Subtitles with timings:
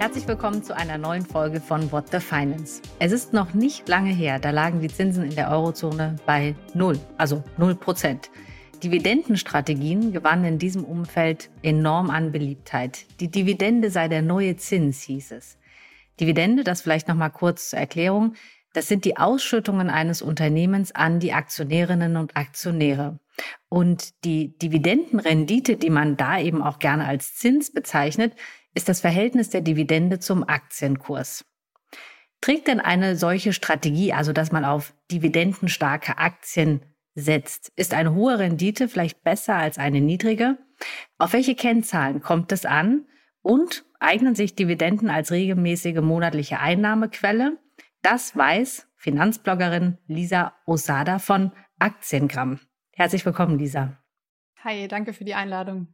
[0.00, 2.80] Herzlich willkommen zu einer neuen Folge von What the Finance.
[2.98, 6.98] Es ist noch nicht lange her, da lagen die Zinsen in der Eurozone bei null,
[7.18, 8.30] also null Prozent.
[8.82, 13.04] Dividendenstrategien gewannen in diesem Umfeld enorm an Beliebtheit.
[13.20, 15.58] Die Dividende sei der neue Zins, hieß es.
[16.18, 18.36] Dividende, das vielleicht noch mal kurz zur Erklärung,
[18.72, 23.18] das sind die Ausschüttungen eines Unternehmens an die Aktionärinnen und Aktionäre.
[23.68, 28.32] Und die Dividendenrendite, die man da eben auch gerne als Zins bezeichnet,
[28.74, 31.44] ist das Verhältnis der Dividende zum Aktienkurs.
[32.40, 36.82] Trägt denn eine solche Strategie, also dass man auf dividendenstarke Aktien
[37.14, 40.58] setzt, ist eine hohe Rendite vielleicht besser als eine niedrige?
[41.18, 43.06] Auf welche Kennzahlen kommt es an?
[43.42, 47.58] Und eignen sich Dividenden als regelmäßige monatliche Einnahmequelle?
[48.02, 52.60] Das weiß Finanzbloggerin Lisa Osada von Aktiengramm.
[52.92, 53.96] Herzlich willkommen, Lisa.
[54.62, 55.88] Hi, danke für die Einladung.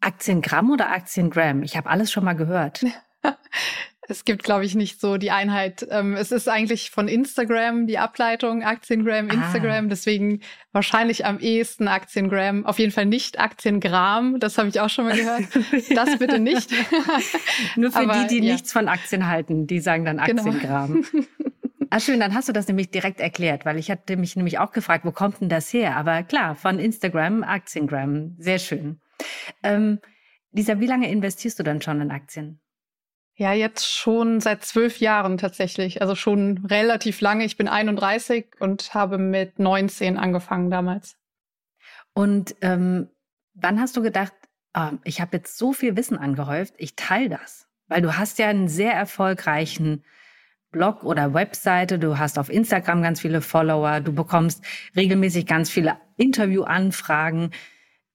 [0.00, 1.62] Aktiengramm oder Aktiengram?
[1.62, 2.84] Ich habe alles schon mal gehört.
[4.08, 5.86] es gibt, glaube ich, nicht so die Einheit.
[5.90, 9.34] Ähm, es ist eigentlich von Instagram die Ableitung, Aktiengram, ah.
[9.34, 9.86] Instagram.
[9.86, 9.88] Ah.
[9.88, 10.40] Deswegen
[10.72, 12.64] wahrscheinlich am ehesten Aktiengram.
[12.64, 14.40] Auf jeden Fall nicht Aktiengram.
[14.40, 15.44] Das habe ich auch schon mal gehört.
[15.94, 16.70] Das bitte nicht.
[17.76, 18.52] Nur für Aber, die, die ja.
[18.52, 20.42] nichts von Aktien halten, die sagen dann genau.
[20.44, 21.04] Aktiengram.
[21.12, 21.24] Genau.
[21.90, 24.72] Ah, schön, dann hast du das nämlich direkt erklärt, weil ich hatte mich nämlich auch
[24.72, 25.96] gefragt, wo kommt denn das her?
[25.96, 28.36] Aber klar, von Instagram, Aktiengram.
[28.38, 29.00] Sehr schön.
[29.62, 30.00] Ähm,
[30.52, 32.60] Lisa, wie lange investierst du dann schon in Aktien?
[33.34, 36.02] Ja, jetzt schon seit zwölf Jahren tatsächlich.
[36.02, 37.44] Also schon relativ lange.
[37.44, 41.16] Ich bin 31 und habe mit 19 angefangen damals.
[42.14, 43.08] Und ähm,
[43.54, 44.32] wann hast du gedacht,
[44.74, 47.68] oh, ich habe jetzt so viel Wissen angehäuft, ich teile das?
[47.86, 50.02] Weil du hast ja einen sehr erfolgreichen
[50.70, 54.64] Blog oder Webseite, du hast auf Instagram ganz viele Follower, du bekommst
[54.96, 57.52] regelmäßig ganz viele Interviewanfragen.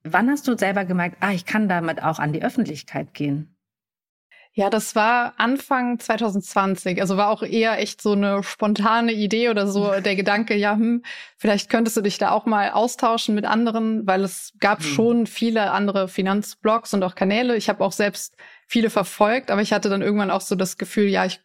[0.04, 3.54] Wann hast du selber gemerkt, ah, ich kann damit auch an die Öffentlichkeit gehen?
[4.56, 7.02] Ja, das war Anfang 2020.
[7.02, 11.04] Also war auch eher echt so eine spontane Idee oder so der Gedanke, ja, hm,
[11.38, 14.86] vielleicht könntest du dich da auch mal austauschen mit anderen, weil es gab hm.
[14.86, 17.56] schon viele andere Finanzblogs und auch Kanäle.
[17.56, 18.36] Ich habe auch selbst
[18.68, 21.40] viele verfolgt, aber ich hatte dann irgendwann auch so das Gefühl, ja, ich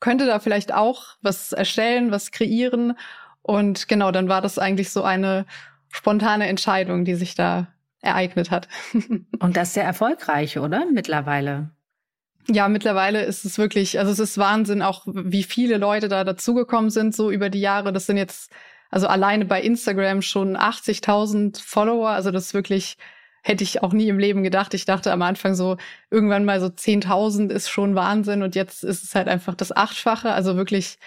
[0.00, 2.96] könnte da vielleicht auch was erstellen, was kreieren.
[3.42, 5.44] Und genau, dann war das eigentlich so eine
[5.90, 7.73] spontane Entscheidung, die sich da
[8.04, 8.68] ereignet hat.
[9.40, 10.86] Und das sehr erfolgreich, oder?
[10.92, 11.70] Mittlerweile.
[12.48, 16.90] Ja, mittlerweile ist es wirklich, also es ist Wahnsinn, auch wie viele Leute da dazugekommen
[16.90, 17.92] sind, so über die Jahre.
[17.92, 18.52] Das sind jetzt,
[18.90, 22.10] also alleine bei Instagram schon 80.000 Follower.
[22.10, 22.98] Also das ist wirklich,
[23.42, 24.74] hätte ich auch nie im Leben gedacht.
[24.74, 25.78] Ich dachte am Anfang so,
[26.10, 30.32] irgendwann mal so 10.000 ist schon Wahnsinn und jetzt ist es halt einfach das Achtfache.
[30.32, 30.98] Also wirklich,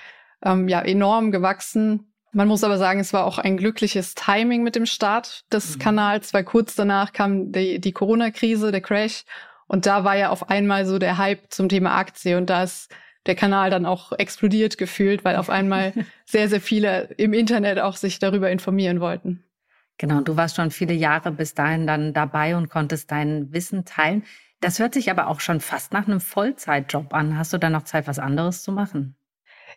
[0.43, 2.11] ähm, ja, enorm gewachsen.
[2.31, 5.79] Man muss aber sagen, es war auch ein glückliches Timing mit dem Start des mhm.
[5.79, 9.23] Kanals, weil kurz danach kam die, die Corona-Krise, der Crash.
[9.67, 12.37] Und da war ja auf einmal so der Hype zum Thema Aktie.
[12.37, 12.93] Und da ist
[13.25, 15.93] der Kanal dann auch explodiert gefühlt, weil auf einmal
[16.25, 19.43] sehr, sehr viele im Internet auch sich darüber informieren wollten.
[19.97, 24.23] Genau, du warst schon viele Jahre bis dahin dann dabei und konntest dein Wissen teilen.
[24.59, 27.37] Das hört sich aber auch schon fast nach einem Vollzeitjob an.
[27.37, 29.15] Hast du da noch Zeit, was anderes zu machen?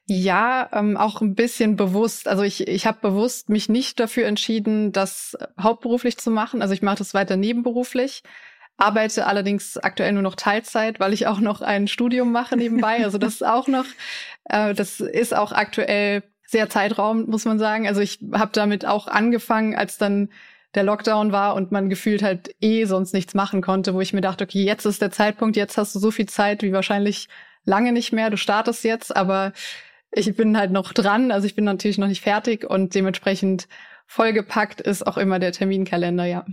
[0.06, 2.28] Ja, ähm, auch ein bisschen bewusst.
[2.28, 6.62] Also ich, ich habe bewusst mich nicht dafür entschieden, das hauptberuflich zu machen.
[6.62, 8.22] Also ich mache das weiter nebenberuflich,
[8.76, 13.04] arbeite allerdings aktuell nur noch Teilzeit, weil ich auch noch ein Studium mache nebenbei.
[13.04, 13.84] Also das ist auch noch,
[14.44, 17.86] äh, das ist auch aktuell sehr Zeitraum, muss man sagen.
[17.86, 20.30] Also ich habe damit auch angefangen, als dann
[20.74, 24.20] der Lockdown war und man gefühlt halt eh sonst nichts machen konnte, wo ich mir
[24.20, 27.28] dachte, okay, jetzt ist der Zeitpunkt, jetzt hast du so viel Zeit wie wahrscheinlich
[27.65, 28.31] lange nicht mehr.
[28.31, 29.53] Du startest jetzt, aber
[30.12, 33.69] ich bin halt noch dran, also ich bin natürlich noch nicht fertig und dementsprechend
[34.06, 36.44] vollgepackt ist auch immer der Terminkalender, ja.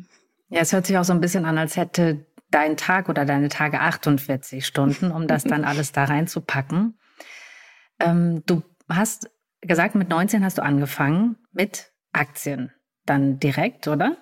[0.49, 3.49] Ja, es hört sich auch so ein bisschen an, als hätte dein Tag oder deine
[3.49, 6.97] Tage 48 Stunden, um das dann alles da reinzupacken.
[7.99, 9.29] Ähm, du hast
[9.61, 12.71] gesagt, mit 19 hast du angefangen mit Aktien.
[13.05, 14.17] Dann direkt, oder?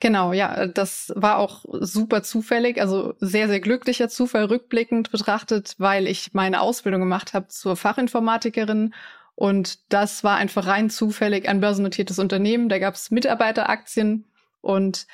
[0.00, 6.06] Genau, ja, das war auch super zufällig, also sehr, sehr glücklicher Zufall rückblickend betrachtet, weil
[6.06, 8.94] ich meine Ausbildung gemacht habe zur Fachinformatikerin
[9.34, 12.68] und das war einfach rein zufällig ein börsennotiertes Unternehmen.
[12.68, 14.26] Da gab es Mitarbeiteraktien
[14.60, 15.06] und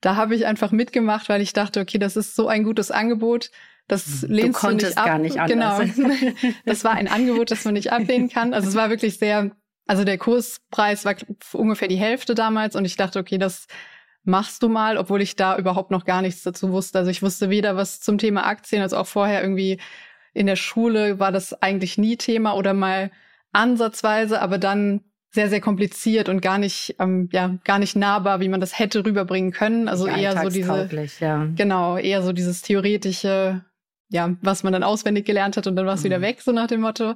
[0.00, 3.50] da habe ich einfach mitgemacht, weil ich dachte, okay, das ist so ein gutes Angebot.
[3.88, 5.06] Das du lehnst du, nicht ab.
[5.06, 5.94] gar nicht anders.
[5.94, 6.10] Genau.
[6.64, 8.54] Das war ein Angebot, das man nicht ablehnen kann.
[8.54, 9.50] Also es war wirklich sehr,
[9.86, 11.16] also der Kurspreis war
[11.52, 13.66] ungefähr die Hälfte damals und ich dachte, okay, das
[14.24, 16.98] machst du mal, obwohl ich da überhaupt noch gar nichts dazu wusste.
[16.98, 19.78] Also ich wusste weder was zum Thema Aktien, als auch vorher irgendwie
[20.32, 23.10] in der Schule war das eigentlich nie Thema oder mal
[23.52, 25.00] ansatzweise, aber dann
[25.30, 29.04] sehr, sehr kompliziert und gar nicht, ähm, ja, gar nicht nahbar, wie man das hätte
[29.04, 29.88] rüberbringen können.
[29.88, 30.88] Also eher so diese,
[31.18, 31.48] ja.
[31.56, 33.64] genau, eher so dieses theoretische,
[34.10, 36.04] ja, was man dann auswendig gelernt hat und dann war es mhm.
[36.04, 37.14] wieder weg, so nach dem Motto.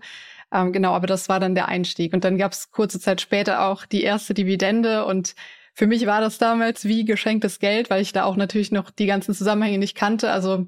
[0.52, 2.12] Ähm, genau, aber das war dann der Einstieg.
[2.12, 5.34] Und dann gab es kurze Zeit später auch die erste Dividende und
[5.78, 9.06] für mich war das damals wie geschenktes Geld, weil ich da auch natürlich noch die
[9.06, 10.66] ganzen Zusammenhänge nicht kannte, also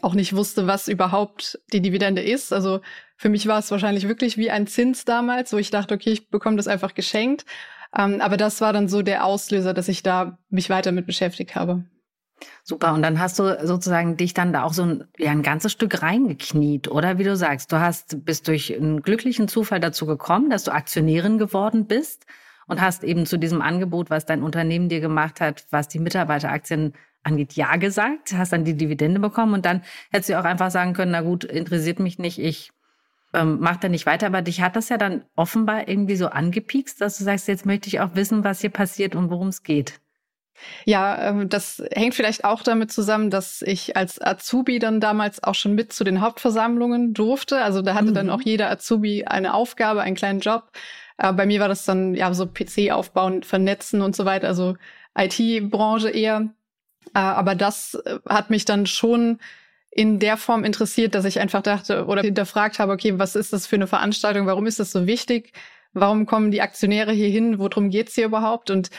[0.00, 2.54] auch nicht wusste, was überhaupt die Dividende ist.
[2.54, 2.80] Also
[3.18, 6.30] für mich war es wahrscheinlich wirklich wie ein Zins damals, wo ich dachte, okay, ich
[6.30, 7.44] bekomme das einfach geschenkt.
[7.94, 11.54] Ähm, aber das war dann so der Auslöser, dass ich da mich weiter mit beschäftigt
[11.54, 11.84] habe.
[12.64, 12.94] Super.
[12.94, 16.00] Und dann hast du sozusagen dich dann da auch so ein, ja, ein ganzes Stück
[16.00, 20.64] reingekniet, oder wie du sagst, du hast, bist durch einen glücklichen Zufall dazu gekommen, dass
[20.64, 22.24] du Aktionärin geworden bist
[22.68, 26.94] und hast eben zu diesem Angebot, was dein Unternehmen dir gemacht hat, was die Mitarbeiteraktien
[27.24, 30.92] angeht, ja gesagt, hast dann die Dividende bekommen und dann hättest du auch einfach sagen
[30.92, 32.70] können, na gut, interessiert mich nicht, ich
[33.34, 34.26] ähm, mach da nicht weiter.
[34.26, 37.88] Aber dich hat das ja dann offenbar irgendwie so angepiekst, dass du sagst, jetzt möchte
[37.88, 40.00] ich auch wissen, was hier passiert und worum es geht.
[40.84, 45.54] Ja, ähm, das hängt vielleicht auch damit zusammen, dass ich als Azubi dann damals auch
[45.54, 47.62] schon mit zu den Hauptversammlungen durfte.
[47.62, 48.14] Also da hatte mhm.
[48.14, 50.70] dann auch jeder Azubi eine Aufgabe, einen kleinen Job.
[51.18, 54.76] Äh, bei mir war das dann ja so PC aufbauen, vernetzen und so weiter, also
[55.16, 56.48] IT-Branche eher.
[57.14, 59.38] Äh, aber das äh, hat mich dann schon
[59.90, 63.66] in der Form interessiert, dass ich einfach dachte oder hinterfragt habe, okay, was ist das
[63.66, 64.46] für eine Veranstaltung?
[64.46, 65.52] Warum ist das so wichtig?
[65.92, 67.58] Warum kommen die Aktionäre hier hin?
[67.58, 68.70] Worum geht's hier überhaupt?
[68.70, 68.90] Und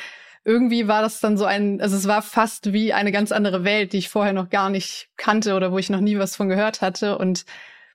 [0.44, 3.94] irgendwie war das dann so ein, also es war fast wie eine ganz andere Welt,
[3.94, 6.81] die ich vorher noch gar nicht kannte oder wo ich noch nie was von gehört
[6.81, 7.18] hatte.
[7.18, 7.45] Und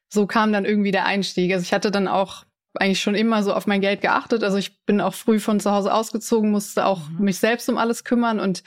[0.09, 1.53] so kam dann irgendwie der Einstieg.
[1.53, 2.45] Also ich hatte dann auch
[2.75, 4.43] eigentlich schon immer so auf mein Geld geachtet.
[4.43, 7.25] Also ich bin auch früh von zu Hause ausgezogen, musste auch mhm.
[7.25, 8.63] mich selbst um alles kümmern und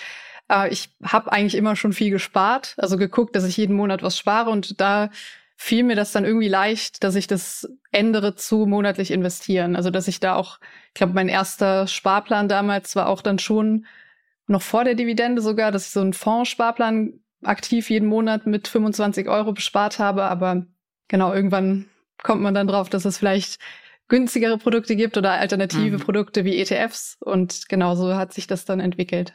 [0.49, 4.17] äh, ich habe eigentlich immer schon viel gespart, also geguckt, dass ich jeden Monat was
[4.17, 5.09] spare und da
[5.57, 9.75] fiel mir das dann irgendwie leicht, dass ich das ändere zu monatlich investieren.
[9.75, 10.59] Also dass ich da auch,
[10.89, 13.87] ich glaube, mein erster Sparplan damals war auch dann schon
[14.45, 19.27] noch vor der Dividende sogar, dass ich so einen Fondssparplan aktiv jeden Monat mit 25
[19.27, 20.23] Euro bespart habe.
[20.25, 20.65] Aber
[21.07, 21.85] genau, irgendwann
[22.21, 23.59] kommt man dann drauf, dass es vielleicht
[24.07, 26.01] günstigere Produkte gibt oder alternative mhm.
[26.01, 27.17] Produkte wie ETFs.
[27.19, 29.33] Und genau so hat sich das dann entwickelt.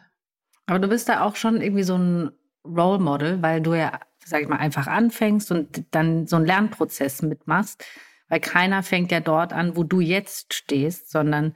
[0.67, 2.31] Aber du bist da auch schon irgendwie so ein
[2.65, 7.23] Role Model, weil du ja sag ich mal, einfach anfängst und dann so einen Lernprozess
[7.23, 7.85] mitmachst,
[8.29, 11.55] weil keiner fängt ja dort an, wo du jetzt stehst, sondern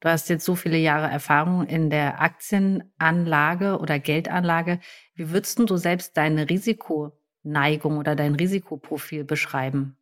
[0.00, 4.80] du hast jetzt so viele Jahre Erfahrung in der Aktienanlage oder Geldanlage.
[5.14, 9.96] Wie würdest du selbst deine Risikoneigung oder dein Risikoprofil beschreiben?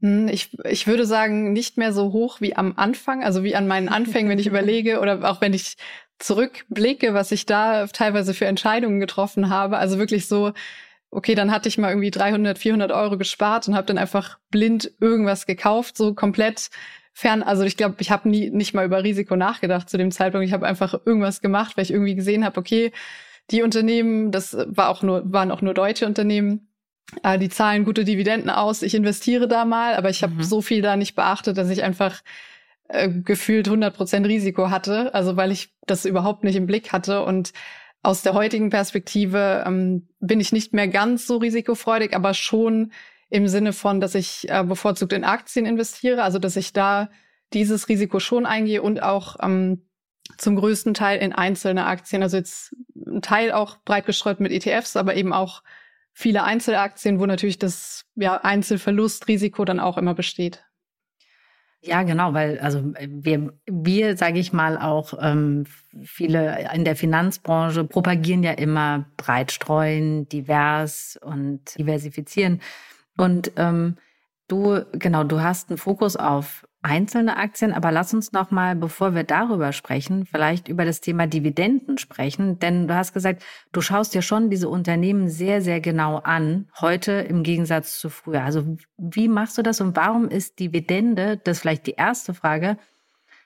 [0.00, 3.66] Hm, ich, ich würde sagen, nicht mehr so hoch wie am Anfang, also wie an
[3.66, 5.76] meinen Anfängen, wenn ich überlege oder auch wenn ich
[6.18, 9.78] zurückblicke, was ich da teilweise für Entscheidungen getroffen habe.
[9.78, 10.52] Also wirklich so,
[11.10, 14.92] okay, dann hatte ich mal irgendwie 300, 400 Euro gespart und habe dann einfach blind
[15.00, 16.70] irgendwas gekauft, so komplett
[17.12, 17.42] fern.
[17.42, 20.46] Also ich glaube, ich habe nie nicht mal über Risiko nachgedacht zu dem Zeitpunkt.
[20.46, 22.92] Ich habe einfach irgendwas gemacht, weil ich irgendwie gesehen habe, okay,
[23.50, 26.69] die Unternehmen, das war auch nur waren auch nur deutsche Unternehmen,
[27.22, 28.82] äh, die zahlen gute Dividenden aus.
[28.82, 30.42] Ich investiere da mal, aber ich habe mhm.
[30.42, 32.22] so viel da nicht beachtet, dass ich einfach
[32.88, 35.14] äh, gefühlt 100 Prozent Risiko hatte.
[35.14, 37.52] Also weil ich das überhaupt nicht im Blick hatte und
[38.02, 42.92] aus der heutigen Perspektive ähm, bin ich nicht mehr ganz so risikofreudig, aber schon
[43.28, 47.10] im Sinne von, dass ich äh, bevorzugt in Aktien investiere, also dass ich da
[47.52, 49.82] dieses Risiko schon eingehe und auch ähm,
[50.38, 52.22] zum größten Teil in einzelne Aktien.
[52.22, 55.62] Also jetzt ein Teil auch breit gestreut mit ETFs, aber eben auch
[56.12, 60.64] viele Einzelaktien, wo natürlich das ja, Einzelverlustrisiko dann auch immer besteht.
[61.82, 65.64] Ja, genau, weil also wir, wir sage ich mal auch ähm,
[66.02, 72.60] viele in der Finanzbranche propagieren ja immer breit streuen, divers und diversifizieren.
[73.16, 73.96] Und ähm,
[74.46, 79.14] du genau, du hast einen Fokus auf einzelne Aktien, aber lass uns noch mal, bevor
[79.14, 84.14] wir darüber sprechen, vielleicht über das Thema Dividenden sprechen, denn du hast gesagt, du schaust
[84.14, 88.42] dir schon diese Unternehmen sehr sehr genau an, heute im Gegensatz zu früher.
[88.42, 92.78] Also wie machst du das und warum ist Dividende, das ist vielleicht die erste Frage,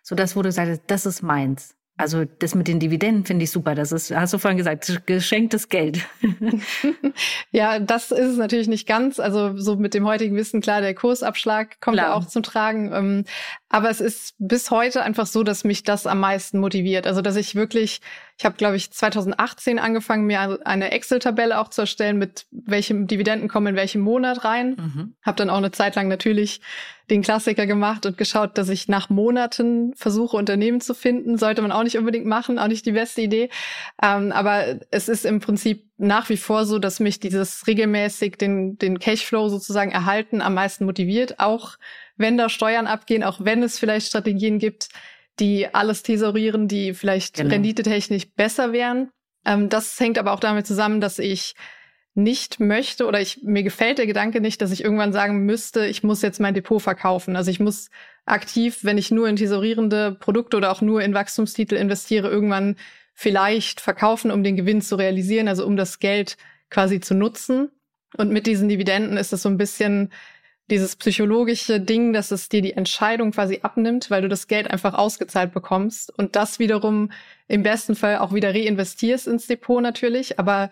[0.03, 1.77] so das, wo du sagst, das ist meins.
[1.97, 3.77] Also das mit den Dividenden finde ich super.
[3.77, 6.01] Das ist, hast du vorhin gesagt, geschenktes Geld.
[7.53, 9.21] ja, das ist es natürlich nicht ganz.
[9.21, 12.15] Also so mit dem heutigen Wissen, klar, der Kursabschlag kommt klar.
[12.15, 12.93] auch zum Tragen.
[12.93, 13.25] Ähm,
[13.69, 17.07] aber es ist bis heute einfach so, dass mich das am meisten motiviert.
[17.07, 18.01] Also dass ich wirklich,
[18.37, 23.49] ich habe, glaube ich, 2018 angefangen, mir eine Excel-Tabelle auch zu erstellen, mit welchem Dividenden
[23.49, 24.71] kommen in welchem Monat rein.
[24.71, 25.15] Mhm.
[25.23, 26.61] Habe dann auch eine Zeit lang natürlich
[27.11, 31.39] den Klassiker gemacht und geschaut, dass ich nach Monaten versuche, Unternehmen zu finden.
[31.39, 33.51] Sollte man auch nicht unbedingt machen, auch nicht die beste Idee.
[34.03, 38.79] Ähm, aber es ist im Prinzip nach wie vor so, dass mich dieses regelmäßig den,
[38.79, 41.39] den Cashflow sozusagen erhalten am meisten motiviert.
[41.39, 41.77] Auch
[42.17, 44.89] wenn da Steuern abgehen, auch wenn es vielleicht Strategien gibt,
[45.41, 47.51] die alles tesorieren, die vielleicht genau.
[47.51, 49.11] renditetechnisch besser wären.
[49.45, 51.55] Ähm, das hängt aber auch damit zusammen, dass ich
[52.15, 56.05] nicht möchte oder ich, mir gefällt der Gedanke nicht, dass ich irgendwann sagen müsste, ich
[56.05, 57.35] muss jetzt mein Depot verkaufen.
[57.35, 57.91] Also ich muss
[58.25, 62.77] aktiv, wenn ich nur in tesorierende Produkte oder auch nur in Wachstumstitel investiere, irgendwann
[63.15, 66.37] vielleicht verkaufen, um den Gewinn zu realisieren, also um das Geld
[66.71, 67.71] quasi zu nutzen.
[68.17, 70.13] Und mit diesen Dividenden ist es so ein bisschen
[70.71, 74.95] dieses psychologische Ding, dass es dir die Entscheidung quasi abnimmt, weil du das Geld einfach
[74.95, 77.11] ausgezahlt bekommst und das wiederum
[77.49, 80.71] im besten Fall auch wieder reinvestierst ins Depot natürlich, aber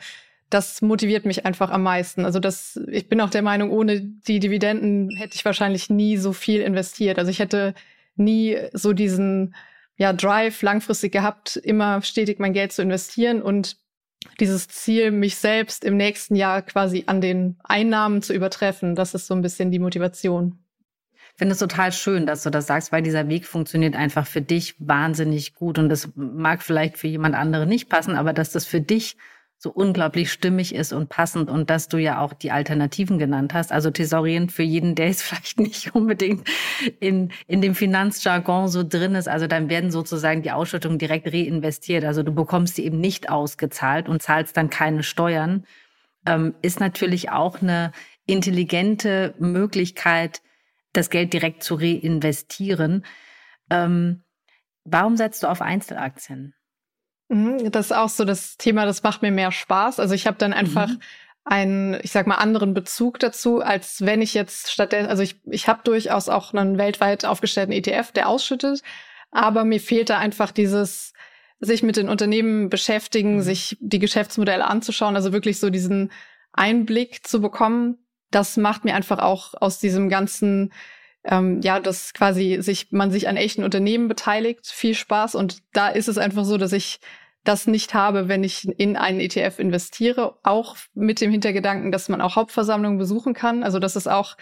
[0.48, 2.24] das motiviert mich einfach am meisten.
[2.24, 6.32] Also das, ich bin auch der Meinung, ohne die Dividenden hätte ich wahrscheinlich nie so
[6.32, 7.18] viel investiert.
[7.18, 7.74] Also ich hätte
[8.16, 9.54] nie so diesen
[9.96, 13.76] ja, Drive langfristig gehabt, immer stetig mein Geld zu investieren und
[14.40, 19.26] dieses Ziel, mich selbst im nächsten Jahr quasi an den Einnahmen zu übertreffen, das ist
[19.26, 20.58] so ein bisschen die Motivation.
[21.34, 24.42] Ich finde es total schön, dass du das sagst, weil dieser Weg funktioniert einfach für
[24.42, 25.78] dich wahnsinnig gut.
[25.78, 29.16] Und das mag vielleicht für jemand anderen nicht passen, aber dass das für dich
[29.62, 33.70] so unglaublich stimmig ist und passend und dass du ja auch die Alternativen genannt hast.
[33.70, 36.48] Also thesaurierend für jeden, der jetzt vielleicht nicht unbedingt
[36.98, 39.28] in, in dem Finanzjargon so drin ist.
[39.28, 42.04] Also dann werden sozusagen die Ausschüttungen direkt reinvestiert.
[42.04, 45.64] Also du bekommst sie eben nicht ausgezahlt und zahlst dann keine Steuern.
[46.26, 47.92] Ähm, ist natürlich auch eine
[48.26, 50.42] intelligente Möglichkeit,
[50.92, 53.04] das Geld direkt zu reinvestieren.
[53.70, 54.24] Ähm,
[54.82, 56.52] warum setzt du auf Einzelaktien?
[57.32, 60.00] Mhm, das ist auch so das Thema, das macht mir mehr Spaß.
[60.00, 61.00] Also ich habe dann einfach mhm.
[61.44, 65.66] einen, ich sag mal, anderen Bezug dazu, als wenn ich jetzt stattdessen, also ich, ich
[65.66, 68.82] habe durchaus auch einen weltweit aufgestellten ETF, der ausschüttet,
[69.30, 71.14] aber mir fehlt da einfach dieses,
[71.58, 73.40] sich mit den Unternehmen beschäftigen, mhm.
[73.42, 76.12] sich die Geschäftsmodelle anzuschauen, also wirklich so diesen
[76.52, 77.96] Einblick zu bekommen.
[78.30, 80.70] Das macht mir einfach auch aus diesem ganzen
[81.24, 85.36] ähm, ja, dass quasi sich man sich an echten Unternehmen beteiligt, viel Spaß.
[85.36, 86.98] Und da ist es einfach so, dass ich
[87.44, 92.20] das nicht habe, wenn ich in einen ETF investiere, auch mit dem Hintergedanken, dass man
[92.20, 93.64] auch Hauptversammlungen besuchen kann.
[93.64, 94.36] Also das ist auch,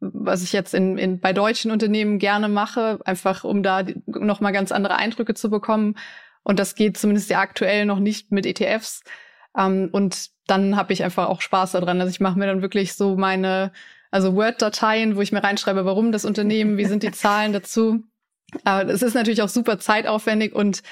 [0.00, 4.52] was ich jetzt in, in bei deutschen Unternehmen gerne mache, einfach um da noch mal
[4.52, 5.96] ganz andere Eindrücke zu bekommen.
[6.42, 9.02] Und das geht zumindest ja aktuell noch nicht mit ETFs.
[9.56, 12.00] Ähm, und dann habe ich einfach auch Spaß daran.
[12.00, 13.72] Also ich mache mir dann wirklich so meine,
[14.10, 18.04] also Word-Dateien, wo ich mir reinschreibe, warum das Unternehmen, wie sind die Zahlen dazu.
[18.64, 20.82] Es ist natürlich auch super zeitaufwendig und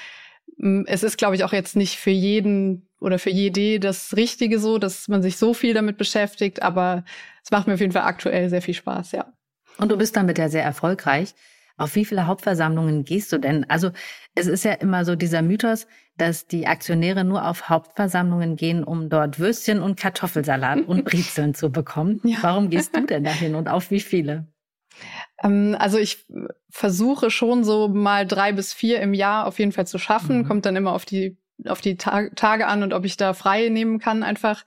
[0.85, 4.77] es ist, glaube ich, auch jetzt nicht für jeden oder für jede das Richtige so,
[4.77, 7.03] dass man sich so viel damit beschäftigt, aber
[7.43, 9.33] es macht mir auf jeden Fall aktuell sehr viel Spaß, ja.
[9.77, 11.35] Und du bist damit ja sehr erfolgreich.
[11.77, 13.69] Auf wie viele Hauptversammlungen gehst du denn?
[13.69, 13.91] Also
[14.33, 15.87] es ist ja immer so dieser Mythos,
[16.17, 21.69] dass die Aktionäre nur auf Hauptversammlungen gehen, um dort Würstchen und Kartoffelsalat und Brezeln zu
[21.71, 22.21] bekommen.
[22.23, 22.37] Ja.
[22.41, 24.47] Warum gehst du denn dahin und auf wie viele?
[25.43, 26.25] Ähm, also ich
[26.69, 30.39] versuche schon so mal drei bis vier im Jahr auf jeden Fall zu schaffen.
[30.39, 30.47] Mhm.
[30.47, 31.37] Kommt dann immer auf die
[31.67, 34.65] auf die Tag Tage an und ob ich da frei nehmen kann einfach.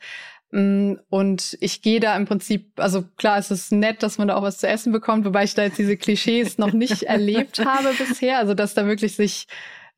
[0.50, 4.36] Mm, und ich gehe da im Prinzip, also klar, es ist nett, dass man da
[4.36, 7.92] auch was zu essen bekommt, wobei ich da jetzt diese Klischees noch nicht erlebt habe
[7.98, 8.38] bisher.
[8.38, 9.46] Also dass da wirklich sich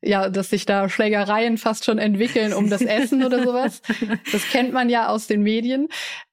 [0.03, 3.83] ja, dass sich da Schlägereien fast schon entwickeln um das Essen oder sowas.
[4.31, 5.89] Das kennt man ja aus den Medien.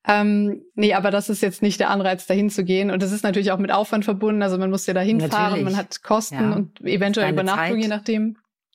[0.08, 2.90] Ähm, nee, aber das ist jetzt nicht der Anreiz, dahin zu gehen.
[2.90, 4.42] Und das ist natürlich auch mit Aufwand verbunden.
[4.42, 5.34] Also man muss ja dahin natürlich.
[5.34, 6.52] fahren, man hat Kosten ja.
[6.56, 7.82] und eventuell Übernachtung, Zeit.
[7.82, 8.22] je nachdem.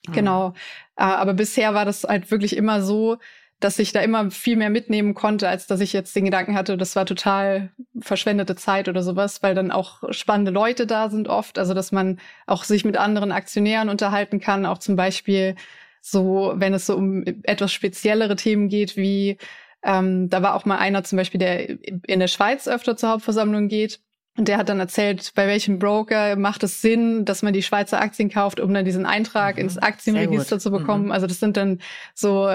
[0.07, 0.13] Mhm.
[0.13, 0.53] Genau.
[0.95, 3.17] Äh, aber bisher war das halt wirklich immer so,
[3.59, 6.77] dass ich da immer viel mehr mitnehmen konnte, als dass ich jetzt den Gedanken hatte,
[6.77, 11.57] das war total verschwendete Zeit oder sowas, weil dann auch spannende Leute da sind oft.
[11.57, 15.55] Also dass man auch sich mit anderen Aktionären unterhalten kann, auch zum Beispiel
[16.01, 19.37] so, wenn es so um etwas speziellere Themen geht, wie
[19.83, 23.67] ähm, da war auch mal einer zum Beispiel, der in der Schweiz öfter zur Hauptversammlung
[23.67, 23.99] geht
[24.35, 28.01] und der hat dann erzählt, bei welchem Broker macht es Sinn, dass man die Schweizer
[28.01, 29.63] Aktien kauft, um dann diesen Eintrag mhm.
[29.63, 31.05] ins Aktienregister zu bekommen.
[31.05, 31.11] Mhm.
[31.11, 31.79] Also das sind dann
[32.15, 32.49] so,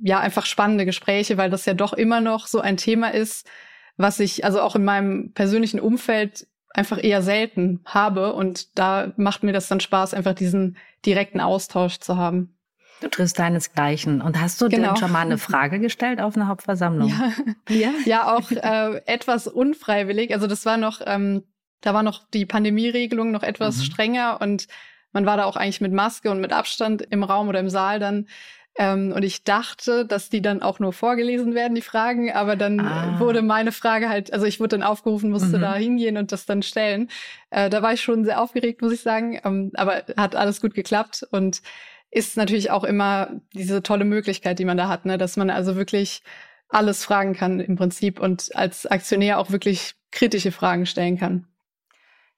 [0.00, 3.48] ja, einfach spannende Gespräche, weil das ja doch immer noch so ein Thema ist,
[3.96, 8.32] was ich also auch in meinem persönlichen Umfeld einfach eher selten habe.
[8.32, 12.53] Und da macht mir das dann Spaß, einfach diesen direkten Austausch zu haben.
[13.04, 14.22] Du triffst deinesgleichen.
[14.22, 14.88] Und hast du genau.
[14.88, 17.08] denn schon mal eine Frage gestellt auf einer Hauptversammlung?
[17.08, 17.90] Ja, ja?
[18.06, 20.32] ja auch äh, etwas unfreiwillig.
[20.32, 21.44] Also das war noch, ähm,
[21.82, 23.82] da war noch die Pandemieregelung noch etwas mhm.
[23.82, 24.68] strenger und
[25.12, 28.00] man war da auch eigentlich mit Maske und mit Abstand im Raum oder im Saal
[28.00, 28.26] dann.
[28.76, 32.80] Ähm, und ich dachte, dass die dann auch nur vorgelesen werden, die Fragen, aber dann
[32.80, 33.20] ah.
[33.20, 35.62] wurde meine Frage halt, also ich wurde dann aufgerufen, musste mhm.
[35.62, 37.08] da hingehen und das dann stellen.
[37.50, 40.74] Äh, da war ich schon sehr aufgeregt, muss ich sagen, ähm, aber hat alles gut
[40.74, 41.62] geklappt und
[42.14, 45.18] ist natürlich auch immer diese tolle Möglichkeit, die man da hat, ne?
[45.18, 46.22] dass man also wirklich
[46.68, 51.46] alles fragen kann im Prinzip und als Aktionär auch wirklich kritische Fragen stellen kann.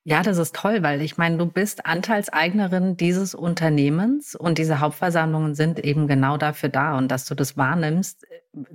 [0.02, 5.54] Ja, das ist toll, weil ich meine, du bist Anteilseignerin dieses Unternehmens und diese Hauptversammlungen
[5.54, 8.24] sind eben genau dafür da und dass du das wahrnimmst,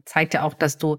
[0.05, 0.97] zeigt ja auch, dass du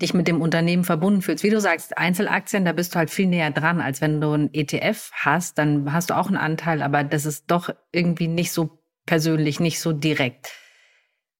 [0.00, 1.42] dich mit dem Unternehmen verbunden fühlst.
[1.42, 4.54] Wie du sagst, Einzelaktien, da bist du halt viel näher dran, als wenn du ein
[4.54, 8.78] ETF hast, dann hast du auch einen Anteil, aber das ist doch irgendwie nicht so
[9.06, 10.52] persönlich, nicht so direkt.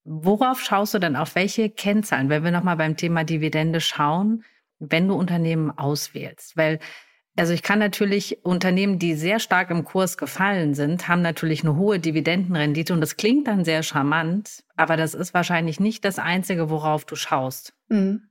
[0.05, 4.45] Worauf schaust du denn, auf welche Kennzahlen, wenn wir nochmal beim Thema Dividende schauen,
[4.79, 6.57] wenn du Unternehmen auswählst?
[6.57, 6.79] Weil
[7.39, 11.77] also ich kann natürlich Unternehmen, die sehr stark im Kurs gefallen sind, haben natürlich eine
[11.77, 16.71] hohe Dividendenrendite und das klingt dann sehr charmant, aber das ist wahrscheinlich nicht das Einzige,
[16.71, 17.75] worauf du schaust.
[17.89, 18.23] Mhm.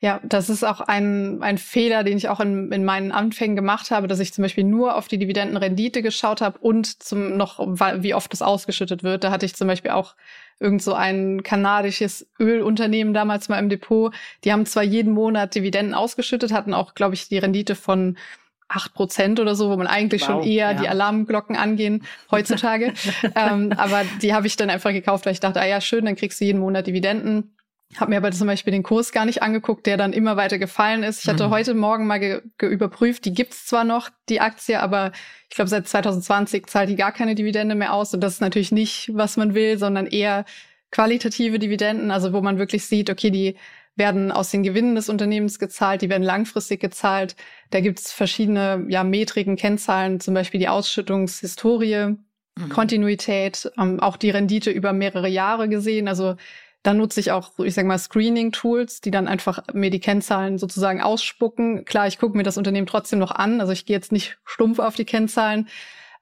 [0.00, 3.90] Ja, das ist auch ein, ein Fehler, den ich auch in, in meinen Anfängen gemacht
[3.90, 8.12] habe, dass ich zum Beispiel nur auf die Dividendenrendite geschaut habe und zum noch, wie
[8.12, 9.24] oft das ausgeschüttet wird.
[9.24, 10.14] Da hatte ich zum Beispiel auch
[10.60, 14.14] irgend so ein kanadisches Ölunternehmen damals mal im Depot.
[14.44, 18.18] Die haben zwar jeden Monat Dividenden ausgeschüttet, hatten auch, glaube ich, die Rendite von
[18.68, 20.74] acht Prozent oder so, wo man eigentlich wow, schon eher ja.
[20.74, 22.92] die Alarmglocken angehen heutzutage.
[23.34, 26.16] ähm, aber die habe ich dann einfach gekauft, weil ich dachte, ah ja, schön, dann
[26.16, 27.55] kriegst du jeden Monat Dividenden.
[27.94, 31.02] Hab mir aber zum Beispiel den Kurs gar nicht angeguckt, der dann immer weiter gefallen
[31.02, 31.22] ist.
[31.22, 31.50] Ich hatte mhm.
[31.50, 35.12] heute Morgen mal ge überprüft, die gibt's zwar noch, die Aktie, aber
[35.48, 38.12] ich glaube, seit 2020 zahlt die gar keine Dividende mehr aus.
[38.12, 40.44] Und das ist natürlich nicht, was man will, sondern eher
[40.90, 43.56] qualitative Dividenden, also wo man wirklich sieht, okay, die
[43.96, 47.34] werden aus den Gewinnen des Unternehmens gezahlt, die werden langfristig gezahlt.
[47.70, 52.16] Da gibt's verschiedene ja, Metriken, Kennzahlen, zum Beispiel die Ausschüttungshistorie,
[52.56, 52.68] mhm.
[52.68, 56.08] Kontinuität, ähm, auch die Rendite über mehrere Jahre gesehen.
[56.08, 56.36] Also
[56.86, 61.02] dann nutze ich auch, ich sage mal, Screening-Tools, die dann einfach mir die Kennzahlen sozusagen
[61.02, 61.84] ausspucken.
[61.84, 63.60] Klar, ich gucke mir das Unternehmen trotzdem noch an.
[63.60, 65.68] Also ich gehe jetzt nicht stumpf auf die Kennzahlen.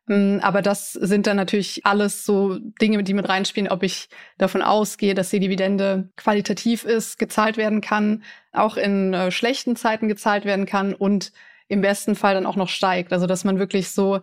[0.06, 4.62] Mm, aber das sind dann natürlich alles so Dinge, die mit reinspielen, ob ich davon
[4.62, 10.46] ausgehe, dass die Dividende qualitativ ist, gezahlt werden kann, auch in äh, schlechten Zeiten gezahlt
[10.46, 11.32] werden kann und
[11.68, 13.12] im besten Fall dann auch noch steigt.
[13.12, 14.20] Also dass man wirklich so,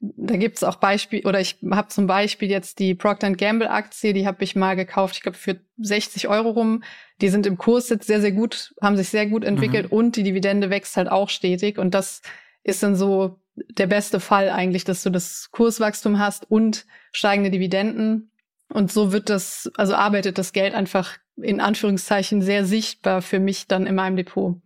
[0.00, 4.26] da gibt's auch Beispiele, oder ich habe zum Beispiel jetzt die Procter Gamble Aktie, die
[4.26, 6.84] habe ich mal gekauft, ich glaube für 60 Euro rum.
[7.20, 9.98] Die sind im Kurs jetzt sehr, sehr gut, haben sich sehr gut entwickelt mhm.
[9.98, 11.78] und die Dividende wächst halt auch stetig.
[11.78, 12.22] Und das
[12.62, 18.30] ist dann so der beste Fall eigentlich, dass du das Kurswachstum hast und steigende Dividenden.
[18.72, 23.66] Und so wird das, also arbeitet das Geld einfach in Anführungszeichen sehr sichtbar für mich
[23.66, 24.60] dann in meinem Depot.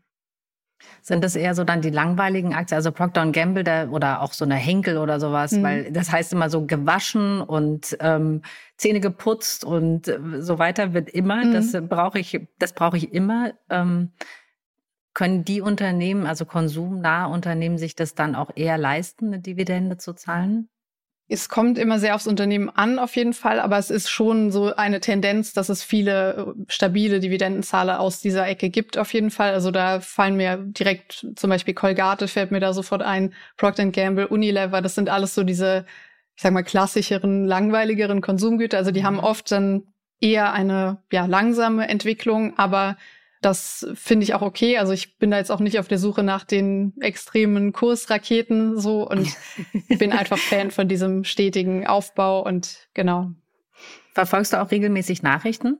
[1.01, 4.45] Sind das eher so dann die langweiligen Aktien, also Procter Gamble der, oder auch so
[4.45, 5.62] eine Henkel oder sowas, mhm.
[5.62, 8.42] weil das heißt immer so gewaschen und ähm,
[8.77, 11.45] Zähne geputzt und äh, so weiter wird immer.
[11.45, 11.53] Mhm.
[11.53, 13.53] Das brauche ich, das brauche ich immer.
[13.68, 14.12] Ähm,
[15.14, 20.14] können die Unternehmen, also konsumnahe Unternehmen, sich das dann auch eher leisten, eine Dividende zu
[20.14, 20.68] zahlen?
[21.33, 24.75] Es kommt immer sehr aufs Unternehmen an, auf jeden Fall, aber es ist schon so
[24.77, 29.55] eine Tendenz, dass es viele äh, stabile Dividendenzahler aus dieser Ecke gibt, auf jeden Fall.
[29.55, 34.29] Also da fallen mir direkt zum Beispiel Colgate fällt mir da sofort ein, Procter Gamble,
[34.29, 35.87] Unilever, das sind alles so diese,
[36.37, 38.77] ich sag mal, klassischeren, langweiligeren Konsumgüter.
[38.77, 39.07] Also die mhm.
[39.07, 39.85] haben oft dann
[40.21, 42.97] eher eine ja, langsame Entwicklung, aber
[43.42, 44.78] das finde ich auch okay.
[44.78, 49.09] Also ich bin da jetzt auch nicht auf der Suche nach den extremen Kursraketen so
[49.09, 49.28] und
[49.98, 53.33] bin einfach Fan von diesem stetigen Aufbau und genau.
[54.14, 55.78] Verfolgst du auch regelmäßig Nachrichten?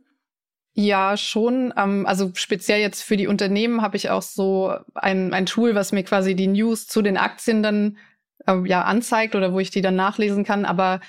[0.75, 1.73] Ja, schon.
[1.77, 5.93] Ähm, also speziell jetzt für die Unternehmen habe ich auch so ein, ein Tool, was
[5.93, 7.99] mir quasi die News zu den Aktien dann
[8.47, 10.65] äh, ja anzeigt oder wo ich die dann nachlesen kann.
[10.65, 11.01] Aber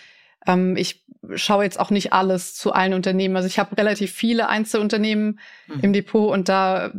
[0.45, 3.35] ähm, ich schaue jetzt auch nicht alles zu allen Unternehmen.
[3.35, 5.79] Also ich habe relativ viele Einzelunternehmen mhm.
[5.81, 6.91] im Depot und da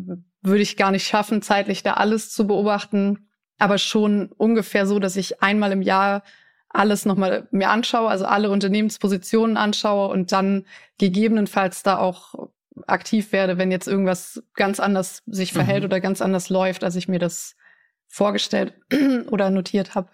[0.43, 3.29] würde ich gar nicht schaffen, zeitlich da alles zu beobachten.
[3.59, 6.23] Aber schon ungefähr so, dass ich einmal im Jahr
[6.69, 10.67] alles nochmal mir anschaue, also alle Unternehmenspositionen anschaue und dann
[10.99, 12.49] gegebenenfalls da auch
[12.87, 15.87] aktiv werde, wenn jetzt irgendwas ganz anders sich verhält mhm.
[15.87, 17.57] oder ganz anders läuft, als ich mir das
[18.09, 18.75] vorgestellt
[19.31, 20.11] oder notiert habe.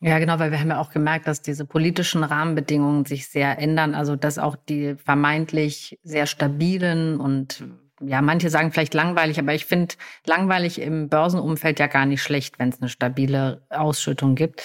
[0.00, 3.94] Ja, genau, weil wir haben ja auch gemerkt, dass diese politischen Rahmenbedingungen sich sehr ändern.
[3.94, 7.64] Also dass auch die vermeintlich sehr stabilen und
[8.00, 12.60] ja, manche sagen vielleicht langweilig, aber ich finde langweilig im Börsenumfeld ja gar nicht schlecht,
[12.60, 14.62] wenn es eine stabile Ausschüttung gibt.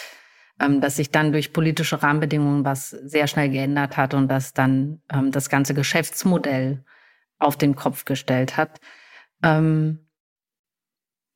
[0.62, 5.02] Ähm, dass sich dann durch politische Rahmenbedingungen was sehr schnell geändert hat und dass dann
[5.12, 6.84] ähm, das ganze Geschäftsmodell
[7.40, 8.80] auf den Kopf gestellt hat.
[9.44, 10.03] Ähm,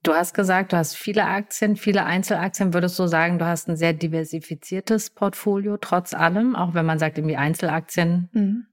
[0.08, 2.74] Du hast gesagt, du hast viele Aktien, viele Einzelaktien.
[2.74, 7.17] Würdest du sagen, du hast ein sehr diversifiziertes Portfolio trotz allem, auch wenn man sagt,
[7.17, 8.30] irgendwie Einzelaktien?
[8.32, 8.67] Mhm.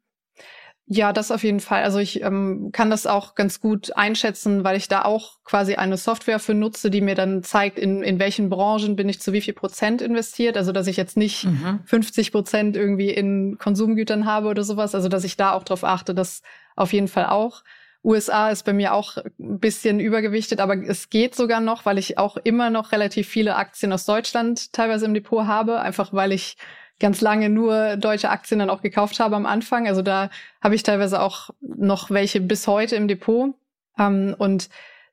[0.86, 1.82] Ja, das auf jeden Fall.
[1.82, 5.96] Also ich ähm, kann das auch ganz gut einschätzen, weil ich da auch quasi eine
[5.96, 9.40] Software für nutze, die mir dann zeigt, in, in welchen Branchen bin ich zu wie
[9.40, 10.56] viel Prozent investiert.
[10.56, 11.80] Also dass ich jetzt nicht mhm.
[11.84, 14.94] 50 Prozent irgendwie in Konsumgütern habe oder sowas.
[14.94, 16.42] Also dass ich da auch drauf achte, das
[16.76, 17.64] auf jeden Fall auch.
[18.04, 22.18] USA ist bei mir auch ein bisschen übergewichtet, aber es geht sogar noch, weil ich
[22.18, 26.56] auch immer noch relativ viele Aktien aus Deutschland teilweise im Depot habe, einfach weil ich
[27.00, 29.88] ganz lange nur deutsche Aktien dann auch gekauft habe am Anfang.
[29.88, 30.30] Also da
[30.62, 33.54] habe ich teilweise auch noch welche bis heute im Depot.
[33.98, 34.68] Ähm, und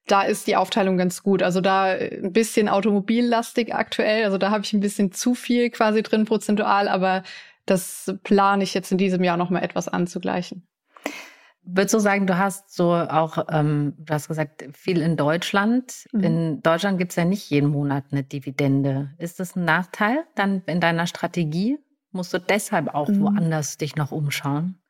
[0.07, 1.41] da ist die Aufteilung ganz gut.
[1.43, 4.25] Also da ein bisschen automobillastig aktuell.
[4.25, 7.23] Also da habe ich ein bisschen zu viel quasi drin prozentual, aber
[7.65, 10.67] das plane ich jetzt in diesem Jahr noch mal etwas anzugleichen.
[11.63, 16.07] Würdest du sagen, du hast so auch, ähm, du hast gesagt, viel in Deutschland.
[16.11, 16.23] Mhm.
[16.23, 19.11] In Deutschland gibt es ja nicht jeden Monat eine Dividende.
[19.19, 21.77] Ist das ein Nachteil dann in deiner Strategie?
[22.11, 23.21] Musst du deshalb auch mhm.
[23.21, 24.80] woanders dich noch umschauen?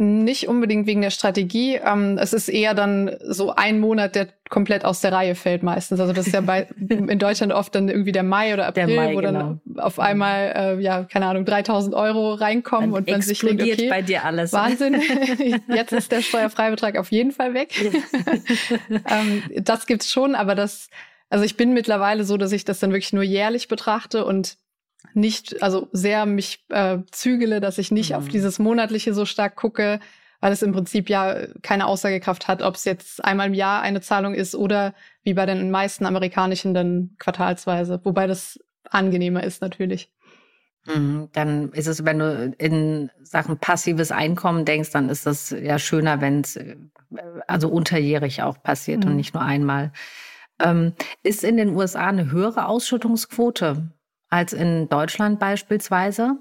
[0.00, 1.74] Nicht unbedingt wegen der Strategie.
[1.74, 5.98] Ähm, es ist eher dann so ein Monat, der komplett aus der Reihe fällt meistens.
[5.98, 9.16] Also das ist ja bei in Deutschland oft dann irgendwie der Mai oder April, Mai,
[9.16, 9.82] wo dann genau.
[9.84, 13.88] auf einmal äh, ja keine Ahnung 3000 Euro reinkommen dann und man sich denkt, okay,
[13.88, 14.52] bei dir alles.
[14.52, 15.02] Wahnsinn.
[15.68, 17.74] Jetzt ist der Steuerfreibetrag auf jeden Fall weg.
[18.90, 20.90] ähm, das gibt's schon, aber das
[21.28, 24.58] also ich bin mittlerweile so, dass ich das dann wirklich nur jährlich betrachte und
[25.14, 28.16] nicht, also sehr mich äh, zügele, dass ich nicht mhm.
[28.16, 30.00] auf dieses Monatliche so stark gucke,
[30.40, 34.00] weil es im Prinzip ja keine Aussagekraft hat, ob es jetzt einmal im Jahr eine
[34.00, 40.10] Zahlung ist oder wie bei den meisten amerikanischen dann quartalsweise, wobei das angenehmer ist natürlich.
[40.86, 41.28] Mhm.
[41.32, 46.20] Dann ist es, wenn du in Sachen passives Einkommen denkst, dann ist das ja schöner,
[46.20, 46.76] wenn es äh,
[47.46, 49.10] also unterjährig auch passiert mhm.
[49.10, 49.92] und nicht nur einmal.
[50.60, 53.90] Ähm, ist in den USA eine höhere Ausschüttungsquote
[54.28, 56.38] als in Deutschland beispielsweise?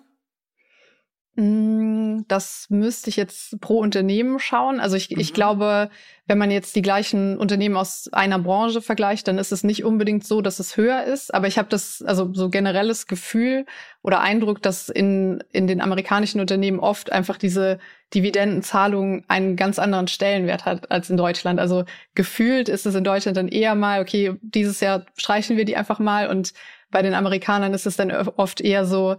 [1.39, 4.79] Mm, das müsste ich jetzt pro Unternehmen schauen.
[4.79, 5.19] Also ich, mhm.
[5.19, 5.91] ich glaube,
[6.25, 10.25] wenn man jetzt die gleichen Unternehmen aus einer Branche vergleicht, dann ist es nicht unbedingt
[10.25, 11.31] so, dass es höher ist.
[11.35, 13.67] Aber ich habe das, also so generelles Gefühl
[14.01, 17.77] oder Eindruck, dass in, in den amerikanischen Unternehmen oft einfach diese
[18.15, 21.59] Dividendenzahlung einen ganz anderen Stellenwert hat als in Deutschland.
[21.59, 25.77] Also gefühlt ist es in Deutschland dann eher mal, okay, dieses Jahr streichen wir die
[25.77, 26.53] einfach mal und
[26.89, 29.17] bei den Amerikanern ist es dann oft eher so,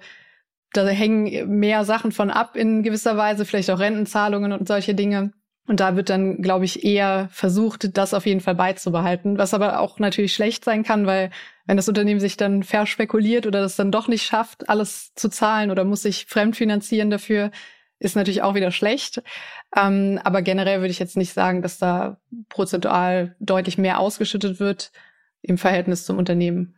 [0.72, 5.33] da hängen mehr Sachen von ab in gewisser Weise, vielleicht auch Rentenzahlungen und solche Dinge.
[5.66, 9.81] Und da wird dann, glaube ich, eher versucht, das auf jeden Fall beizubehalten, was aber
[9.81, 11.31] auch natürlich schlecht sein kann, weil
[11.66, 15.70] wenn das Unternehmen sich dann verspekuliert oder das dann doch nicht schafft, alles zu zahlen
[15.70, 17.50] oder muss sich fremdfinanzieren dafür,
[17.98, 19.22] ist natürlich auch wieder schlecht.
[19.76, 24.90] Ähm, aber generell würde ich jetzt nicht sagen, dass da prozentual deutlich mehr ausgeschüttet wird
[25.42, 26.78] im Verhältnis zum Unternehmen.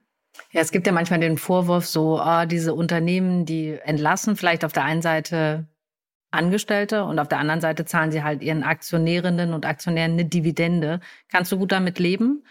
[0.52, 4.72] Ja, es gibt ja manchmal den Vorwurf, so oh, diese Unternehmen, die entlassen vielleicht auf
[4.72, 5.66] der einen Seite
[6.32, 11.00] Angestellte und auf der anderen Seite zahlen sie halt ihren Aktionärinnen und Aktionären eine Dividende.
[11.28, 12.44] Kannst du gut damit leben?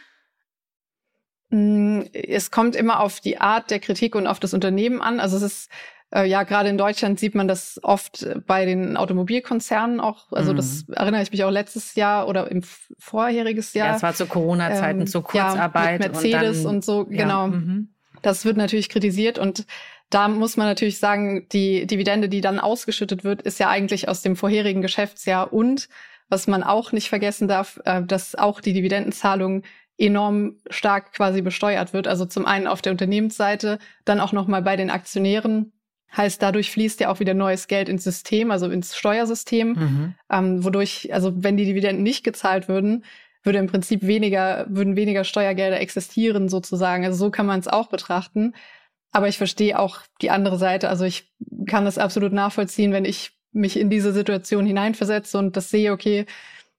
[1.49, 5.19] Mm, es kommt immer auf die Art der Kritik und auf das Unternehmen an.
[5.19, 5.71] Also es ist
[6.11, 10.31] ja, gerade in Deutschland sieht man das oft bei den Automobilkonzernen auch.
[10.31, 10.57] Also mhm.
[10.57, 12.63] das erinnere ich mich auch letztes Jahr oder im
[12.97, 13.89] vorheriges Jahr.
[13.89, 16.01] Ja, es war zu Corona-Zeiten, ähm, zur Kurzarbeit.
[16.01, 17.47] Ja, mit Mercedes und, dann, und so, ja, genau.
[17.47, 17.89] Mhm.
[18.21, 19.65] Das wird natürlich kritisiert und
[20.09, 24.21] da muss man natürlich sagen, die Dividende, die dann ausgeschüttet wird, ist ja eigentlich aus
[24.23, 25.87] dem vorherigen Geschäftsjahr und
[26.27, 29.63] was man auch nicht vergessen darf, äh, dass auch die Dividendenzahlung
[29.97, 32.07] enorm stark quasi besteuert wird.
[32.07, 35.73] Also zum einen auf der Unternehmensseite, dann auch nochmal bei den Aktionären
[36.15, 40.15] Heißt, dadurch fließt ja auch wieder neues Geld ins System, also ins Steuersystem, mhm.
[40.29, 43.05] ähm, wodurch, also wenn die Dividenden nicht gezahlt würden,
[43.43, 47.05] würde im Prinzip weniger, würden weniger Steuergelder existieren sozusagen.
[47.05, 48.53] Also so kann man es auch betrachten.
[49.11, 50.89] Aber ich verstehe auch die andere Seite.
[50.89, 51.31] Also ich
[51.67, 56.25] kann das absolut nachvollziehen, wenn ich mich in diese Situation hineinversetze und das sehe, okay,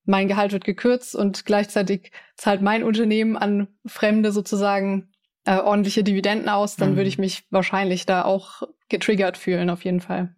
[0.04, 5.08] mein Gehalt wird gekürzt und gleichzeitig zahlt mein Unternehmen an Fremde sozusagen
[5.44, 6.96] äh, ordentliche Dividenden aus, dann mhm.
[6.96, 10.34] würde ich mich wahrscheinlich da auch getriggert fühlen, auf jeden Fall.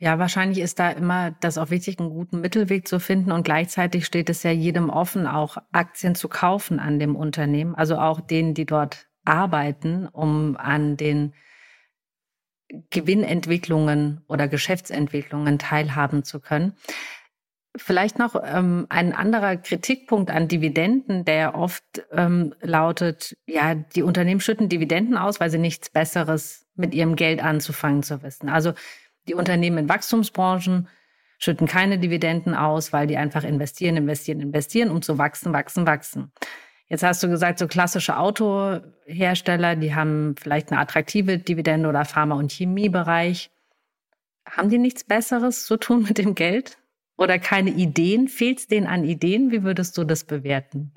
[0.00, 3.32] Ja, wahrscheinlich ist da immer das auch wichtig, einen guten Mittelweg zu finden.
[3.32, 7.74] Und gleichzeitig steht es ja jedem offen, auch Aktien zu kaufen an dem Unternehmen.
[7.74, 11.34] Also auch denen, die dort arbeiten, um an den
[12.90, 16.74] Gewinnentwicklungen oder Geschäftsentwicklungen teilhaben zu können.
[17.78, 24.40] Vielleicht noch ähm, ein anderer Kritikpunkt an Dividenden, der oft ähm, lautet, ja, die Unternehmen
[24.40, 28.48] schütten Dividenden aus, weil sie nichts Besseres mit ihrem Geld anzufangen zu wissen.
[28.48, 28.72] Also
[29.28, 30.88] die Unternehmen in Wachstumsbranchen
[31.38, 36.32] schütten keine Dividenden aus, weil die einfach investieren, investieren, investieren, um zu wachsen, wachsen, wachsen.
[36.88, 42.36] Jetzt hast du gesagt, so klassische Autohersteller, die haben vielleicht eine attraktive Dividende oder Pharma-
[42.36, 43.50] und Chemiebereich.
[44.48, 46.78] Haben die nichts Besseres zu tun mit dem Geld?
[47.18, 48.28] Oder keine Ideen?
[48.28, 49.50] Fehlt es denen an Ideen?
[49.50, 50.92] Wie würdest du das bewerten?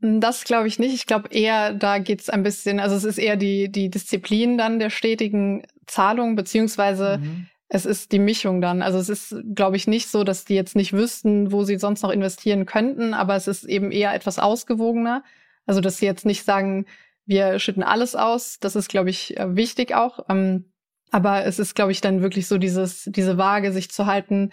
[0.00, 0.94] Das glaube ich nicht.
[0.94, 4.56] Ich glaube eher, da geht es ein bisschen, also es ist eher die, die Disziplin
[4.56, 7.46] dann der stetigen Zahlung, beziehungsweise mhm.
[7.68, 8.80] es ist die Mischung dann.
[8.80, 12.02] Also es ist, glaube ich, nicht so, dass die jetzt nicht wüssten, wo sie sonst
[12.02, 15.22] noch investieren könnten, aber es ist eben eher etwas ausgewogener.
[15.66, 16.86] Also dass sie jetzt nicht sagen,
[17.26, 18.58] wir schütten alles aus.
[18.60, 20.24] Das ist, glaube ich, äh, wichtig auch.
[20.30, 20.72] Ähm,
[21.10, 24.50] aber es ist, glaube ich, dann wirklich so dieses, diese Waage, sich zu halten,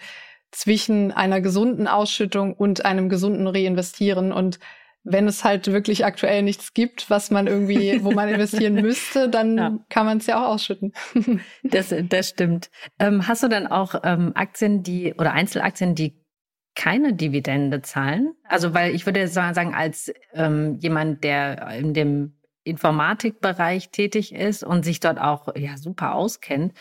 [0.50, 4.32] zwischen einer gesunden Ausschüttung und einem gesunden Reinvestieren.
[4.32, 4.58] Und
[5.04, 9.58] wenn es halt wirklich aktuell nichts gibt, was man irgendwie, wo man investieren müsste, dann
[9.58, 9.78] ja.
[9.88, 10.92] kann man es ja auch ausschütten.
[11.62, 12.70] das, das stimmt.
[12.98, 16.24] Ähm, hast du dann auch ähm, Aktien, die oder Einzelaktien, die
[16.74, 18.34] keine Dividende zahlen?
[18.44, 24.84] Also, weil ich würde sagen, als ähm, jemand, der in dem Informatikbereich tätig ist und
[24.84, 26.74] sich dort auch ja super auskennt,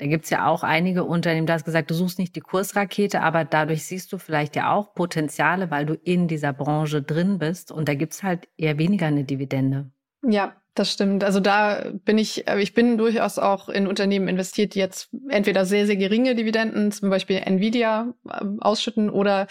[0.00, 3.44] da gibt's ja auch einige Unternehmen, da hast gesagt, du suchst nicht die Kursrakete, aber
[3.44, 7.86] dadurch siehst du vielleicht ja auch Potenziale, weil du in dieser Branche drin bist und
[7.86, 9.90] da gibt's halt eher weniger eine Dividende.
[10.26, 11.22] Ja, das stimmt.
[11.22, 15.66] Also da bin ich, äh, ich bin durchaus auch in Unternehmen investiert, die jetzt entweder
[15.66, 19.48] sehr, sehr geringe Dividenden, zum Beispiel Nvidia, ähm, ausschütten oder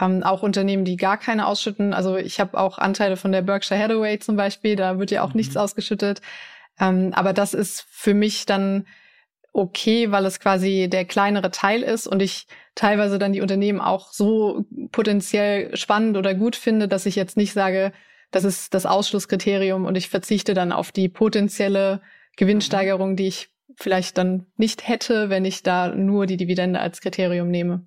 [0.00, 1.94] ähm, auch Unternehmen, die gar keine ausschütten.
[1.94, 5.34] Also ich habe auch Anteile von der Berkshire Hathaway zum Beispiel, da wird ja auch
[5.34, 5.36] mhm.
[5.36, 6.22] nichts ausgeschüttet.
[6.80, 8.84] Ähm, aber das ist für mich dann
[9.52, 14.12] okay, weil es quasi der kleinere Teil ist und ich teilweise dann die Unternehmen auch
[14.12, 17.92] so potenziell spannend oder gut finde, dass ich jetzt nicht sage,
[18.30, 22.00] das ist das Ausschlusskriterium und ich verzichte dann auf die potenzielle
[22.36, 27.48] Gewinnsteigerung, die ich vielleicht dann nicht hätte, wenn ich da nur die Dividende als Kriterium
[27.48, 27.86] nehme.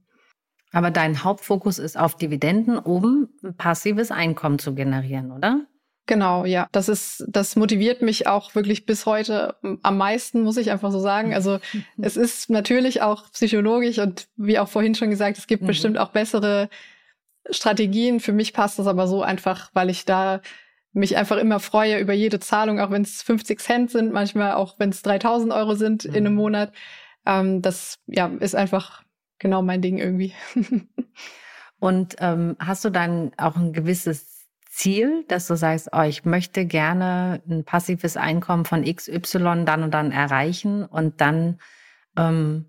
[0.72, 5.66] Aber dein Hauptfokus ist auf Dividenden, um passives Einkommen zu generieren, oder?
[6.08, 6.68] Genau, ja.
[6.72, 11.00] Das ist, das motiviert mich auch wirklich bis heute am meisten, muss ich einfach so
[11.00, 11.34] sagen.
[11.34, 11.60] Also
[12.02, 15.68] es ist natürlich auch psychologisch und wie auch vorhin schon gesagt, es gibt mhm.
[15.68, 16.70] bestimmt auch bessere
[17.50, 18.20] Strategien.
[18.20, 20.42] Für mich passt das aber so einfach, weil ich da
[20.94, 24.76] mich einfach immer freue über jede Zahlung, auch wenn es 50 Cent sind, manchmal auch
[24.80, 26.12] wenn es 3000 Euro sind mhm.
[26.12, 26.40] in einem mhm.
[26.40, 26.74] Monat.
[27.26, 29.04] Ähm, das ja ist einfach
[29.40, 30.34] genau mein Ding irgendwie.
[31.80, 34.35] Und ähm, hast du dann auch ein gewisses
[34.76, 39.94] Ziel, dass du sagst, oh, ich möchte gerne ein passives Einkommen von XY dann und
[39.94, 41.60] dann erreichen und dann,
[42.18, 42.66] ähm,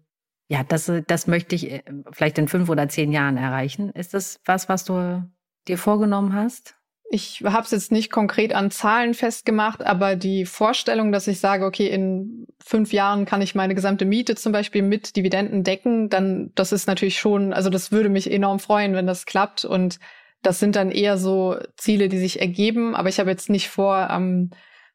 [0.48, 3.90] ja, das, das möchte ich äh, vielleicht in fünf oder zehn Jahren erreichen.
[3.90, 5.28] Ist das was, was du
[5.66, 6.76] dir vorgenommen hast?
[7.10, 11.64] Ich habe es jetzt nicht konkret an Zahlen festgemacht, aber die Vorstellung, dass ich sage,
[11.64, 16.52] okay, in fünf Jahren kann ich meine gesamte Miete zum Beispiel mit Dividenden decken, dann
[16.54, 19.98] das ist natürlich schon, also das würde mich enorm freuen, wenn das klappt und
[20.42, 24.08] das sind dann eher so Ziele, die sich ergeben, aber ich habe jetzt nicht vor,
[24.10, 24.50] ähm,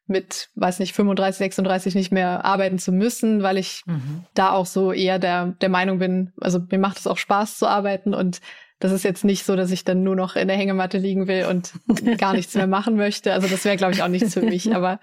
[0.06, 4.24] mit, weiß nicht, 35, 36 nicht mehr arbeiten zu müssen, weil ich mhm.
[4.34, 7.66] da auch so eher der, der Meinung bin, also mir macht es auch Spaß zu
[7.66, 8.40] arbeiten und
[8.82, 11.44] das ist jetzt nicht so, dass ich dann nur noch in der Hängematte liegen will
[11.44, 11.72] und
[12.18, 13.32] gar nichts mehr machen möchte.
[13.32, 14.74] Also das wäre, glaube ich, auch nichts für mich.
[14.74, 14.98] Aber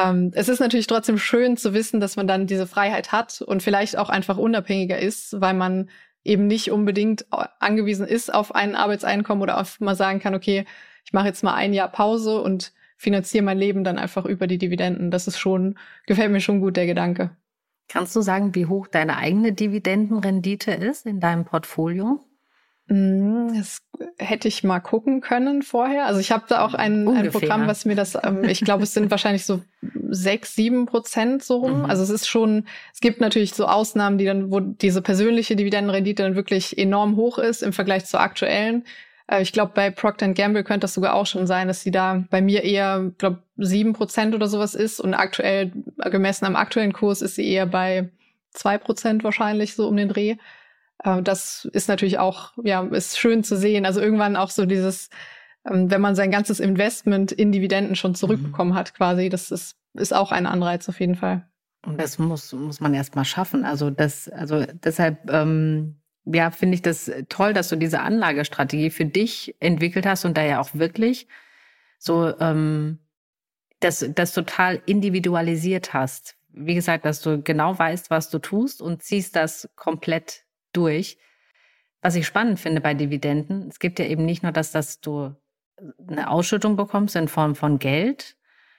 [0.00, 3.60] ähm, es ist natürlich trotzdem schön zu wissen, dass man dann diese Freiheit hat und
[3.60, 5.90] vielleicht auch einfach unabhängiger ist, weil man
[6.24, 7.26] eben nicht unbedingt
[7.58, 10.64] angewiesen ist auf ein Arbeitseinkommen oder auf mal sagen kann, okay,
[11.04, 14.58] ich mache jetzt mal ein Jahr Pause und finanziere mein Leben dann einfach über die
[14.58, 15.10] Dividenden.
[15.10, 17.36] Das ist schon, gefällt mir schon gut, der Gedanke.
[17.88, 22.24] Kannst du sagen, wie hoch deine eigene Dividendenrendite ist in deinem Portfolio?
[22.88, 23.78] Mm, das
[24.18, 26.06] hätte ich mal gucken können vorher.
[26.06, 28.94] Also ich habe da auch ein, ein Programm, was mir das, ähm, ich glaube, es
[28.94, 29.62] sind wahrscheinlich so
[30.10, 31.80] sechs, sieben Prozent so rum.
[31.80, 31.84] Mhm.
[31.86, 36.22] Also es ist schon, es gibt natürlich so Ausnahmen, die dann, wo diese persönliche Dividendenrendite
[36.22, 38.84] dann wirklich enorm hoch ist im Vergleich zur aktuellen.
[39.26, 42.24] Äh, ich glaube, bei Procter Gamble könnte das sogar auch schon sein, dass sie da
[42.30, 45.72] bei mir eher, glaube sieben Prozent oder sowas ist und aktuell,
[46.10, 48.10] gemessen am aktuellen Kurs, ist sie eher bei
[48.50, 50.36] zwei Prozent wahrscheinlich so um den Dreh.
[51.04, 53.86] Äh, das ist natürlich auch, ja, ist schön zu sehen.
[53.86, 55.10] Also irgendwann auch so dieses,
[55.68, 58.76] ähm, wenn man sein ganzes Investment in Dividenden schon zurückbekommen mhm.
[58.76, 61.46] hat, quasi, das ist, ist auch ein Anreiz auf jeden Fall.
[61.84, 63.64] Und das muss, muss man erst mal schaffen.
[63.64, 69.04] Also das, also deshalb, ähm, ja, finde ich das toll, dass du diese Anlagestrategie für
[69.04, 71.26] dich entwickelt hast und da ja auch wirklich
[71.98, 73.00] so ähm,
[73.80, 76.36] das, das total individualisiert hast.
[76.50, 81.18] Wie gesagt, dass du genau weißt, was du tust und ziehst das komplett durch.
[82.00, 85.34] Was ich spannend finde bei Dividenden, es gibt ja eben nicht nur, dass, dass du
[86.06, 88.36] eine Ausschüttung bekommst in Form von Geld,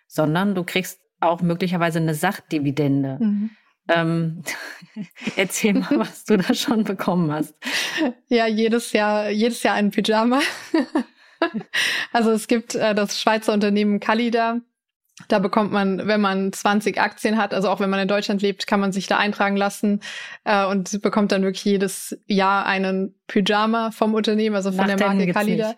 [0.07, 3.17] sondern du kriegst auch möglicherweise eine Sachdividende.
[3.19, 3.49] Mhm.
[3.89, 4.43] Ähm,
[5.35, 7.55] erzähl mal, was du da schon bekommen hast.
[8.27, 10.41] Ja, jedes Jahr, jedes Jahr ein Pyjama.
[12.11, 14.61] also es gibt äh, das Schweizer Unternehmen Calida,
[15.27, 18.65] da bekommt man, wenn man 20 Aktien hat, also auch wenn man in Deutschland lebt,
[18.65, 20.01] kann man sich da eintragen lassen
[20.43, 25.07] äh, und bekommt dann wirklich jedes Jahr einen Pyjama vom Unternehmen, also von Nach der
[25.07, 25.75] Marke Kalida.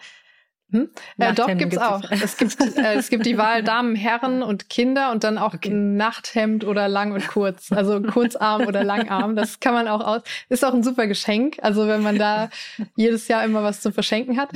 [0.72, 0.90] Hm?
[1.20, 2.02] Äh, doch, gibt's auch.
[2.10, 5.70] Es gibt, äh, es gibt die Wahl Damen, Herren und Kinder und dann auch okay.
[5.70, 7.72] Nachthemd oder lang und kurz.
[7.72, 9.36] Also Kurzarm oder Langarm.
[9.36, 10.24] Das kann man auch aus.
[10.50, 11.58] Ist auch ein super Geschenk.
[11.62, 12.50] Also wenn man da
[12.96, 14.50] jedes Jahr immer was zu verschenken hat.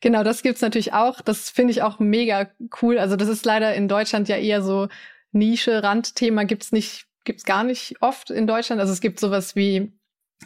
[0.00, 1.20] Genau, das gibt's natürlich auch.
[1.20, 2.48] Das finde ich auch mega
[2.82, 2.98] cool.
[2.98, 4.88] Also das ist leider in Deutschland ja eher so
[5.32, 8.80] Nische, Randthema gibt's nicht, gibt's gar nicht oft in Deutschland.
[8.80, 9.92] Also es gibt sowas wie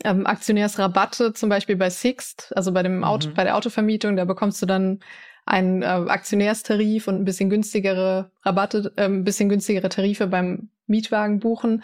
[0.05, 3.35] ähm, Aktionärsrabatte, zum Beispiel bei Sixt, also bei dem Auto, mhm.
[3.35, 5.01] bei der Autovermietung, da bekommst du dann
[5.47, 11.41] einen äh, Aktionärstarif und ein bisschen günstigere Rabatte, äh, ein bisschen günstigere Tarife beim Mietwagen
[11.41, 11.83] buchen.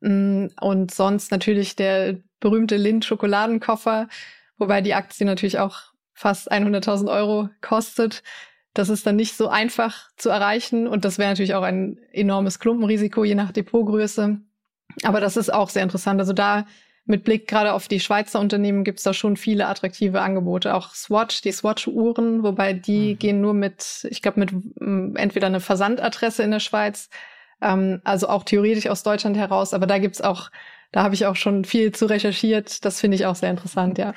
[0.00, 0.44] Mhm.
[0.44, 4.08] Mm, und sonst natürlich der berühmte Lind Schokoladenkoffer,
[4.56, 8.22] wobei die Aktie natürlich auch fast 100.000 Euro kostet.
[8.74, 12.58] Das ist dann nicht so einfach zu erreichen und das wäre natürlich auch ein enormes
[12.58, 14.40] Klumpenrisiko je nach Depotgröße.
[15.04, 16.20] Aber das ist auch sehr interessant.
[16.20, 16.66] Also da
[17.04, 20.74] mit Blick gerade auf die Schweizer Unternehmen gibt es da schon viele attraktive Angebote.
[20.74, 23.18] Auch Swatch, die Swatch-Uhren, wobei die mhm.
[23.18, 27.10] gehen nur mit, ich glaube, mit m, entweder eine Versandadresse in der Schweiz,
[27.60, 29.74] ähm, also auch theoretisch aus Deutschland heraus.
[29.74, 30.50] Aber da gibt's auch,
[30.92, 32.84] da habe ich auch schon viel zu recherchiert.
[32.84, 34.14] Das finde ich auch sehr interessant, ja.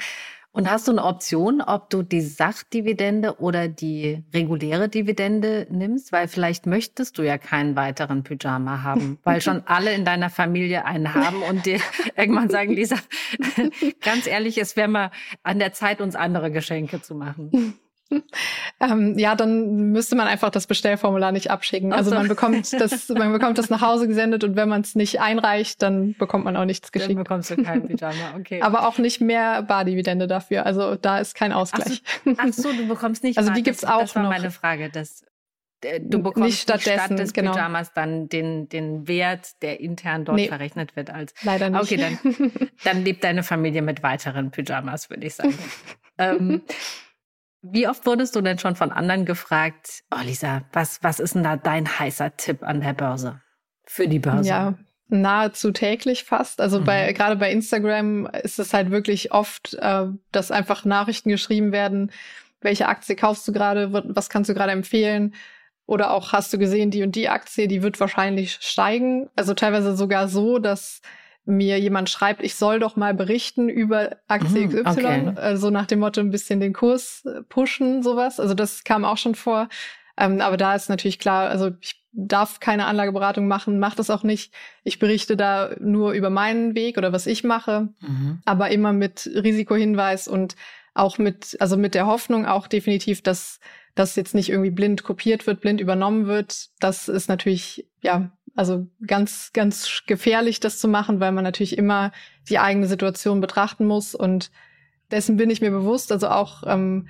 [0.56, 6.14] Und hast du eine Option, ob du die Sachdividende oder die reguläre Dividende nimmst?
[6.14, 10.86] Weil vielleicht möchtest du ja keinen weiteren Pyjama haben, weil schon alle in deiner Familie
[10.86, 11.82] einen haben und dir
[12.16, 12.96] irgendwann sagen, Lisa,
[14.02, 15.12] ganz ehrlich, es wäre mal
[15.44, 17.78] an der Zeit, uns andere Geschenke zu machen.
[18.80, 21.92] ähm, ja, dann müsste man einfach das Bestellformular nicht abschicken.
[21.92, 25.20] Also man bekommt das, man bekommt das nach Hause gesendet und wenn man es nicht
[25.20, 27.12] einreicht, dann bekommt man auch nichts geschickt.
[27.12, 28.62] Dann bekommst du kein Pyjama, okay.
[28.62, 30.66] Aber auch nicht mehr Bardividende dafür.
[30.66, 32.04] Also da ist kein Ausgleich.
[32.06, 33.38] Ach so, ach so du bekommst nicht.
[33.38, 34.30] Also die gibt's das, auch Das war noch.
[34.30, 34.90] meine Frage.
[34.90, 35.26] Das,
[35.82, 37.54] äh, du bekommst nicht stattdessen, statt des genau.
[37.54, 41.34] Pyjamas dann den, den Wert, der intern dort nee, verrechnet wird als.
[41.42, 41.82] Leider nicht.
[41.82, 42.52] Okay, dann,
[42.84, 45.58] dann lebt deine Familie mit weiteren Pyjamas, würde ich sagen.
[46.20, 46.62] ähm,
[47.72, 51.44] wie oft wurdest du denn schon von anderen gefragt, oh Lisa, was, was ist denn
[51.44, 53.42] da dein heißer Tipp an der Börse?
[53.86, 54.50] Für die Börse?
[54.50, 54.74] Ja,
[55.08, 56.62] nahezu täglich fast.
[56.62, 56.86] Also mhm.
[56.86, 62.12] bei, gerade bei Instagram ist es halt wirklich oft, äh, dass einfach Nachrichten geschrieben werden,
[62.62, 65.36] welche Aktie kaufst du gerade, was kannst du gerade empfehlen?
[65.86, 69.30] Oder auch hast du gesehen, die und die Aktie, die wird wahrscheinlich steigen.
[69.36, 71.02] Also teilweise sogar so, dass
[71.46, 75.34] mir jemand schreibt, ich soll doch mal berichten über Aktie XY, okay.
[75.36, 78.40] also nach dem Motto ein bisschen den Kurs äh, pushen, sowas.
[78.40, 79.70] Also das kam auch schon vor.
[80.18, 84.24] Ähm, aber da ist natürlich klar, also ich darf keine Anlageberatung machen, mache das auch
[84.24, 84.54] nicht.
[84.84, 88.40] Ich berichte da nur über meinen Weg oder was ich mache, mhm.
[88.46, 90.56] aber immer mit Risikohinweis und
[90.94, 93.60] auch mit, also mit der Hoffnung auch definitiv, dass
[93.96, 96.70] das jetzt nicht irgendwie blind kopiert wird, blind übernommen wird.
[96.80, 102.12] Das ist natürlich, ja, also ganz, ganz gefährlich, das zu machen, weil man natürlich immer
[102.50, 104.16] die eigene Situation betrachten muss.
[104.16, 104.50] Und
[105.12, 106.12] dessen bin ich mir bewusst.
[106.12, 107.08] Also auch, ähm,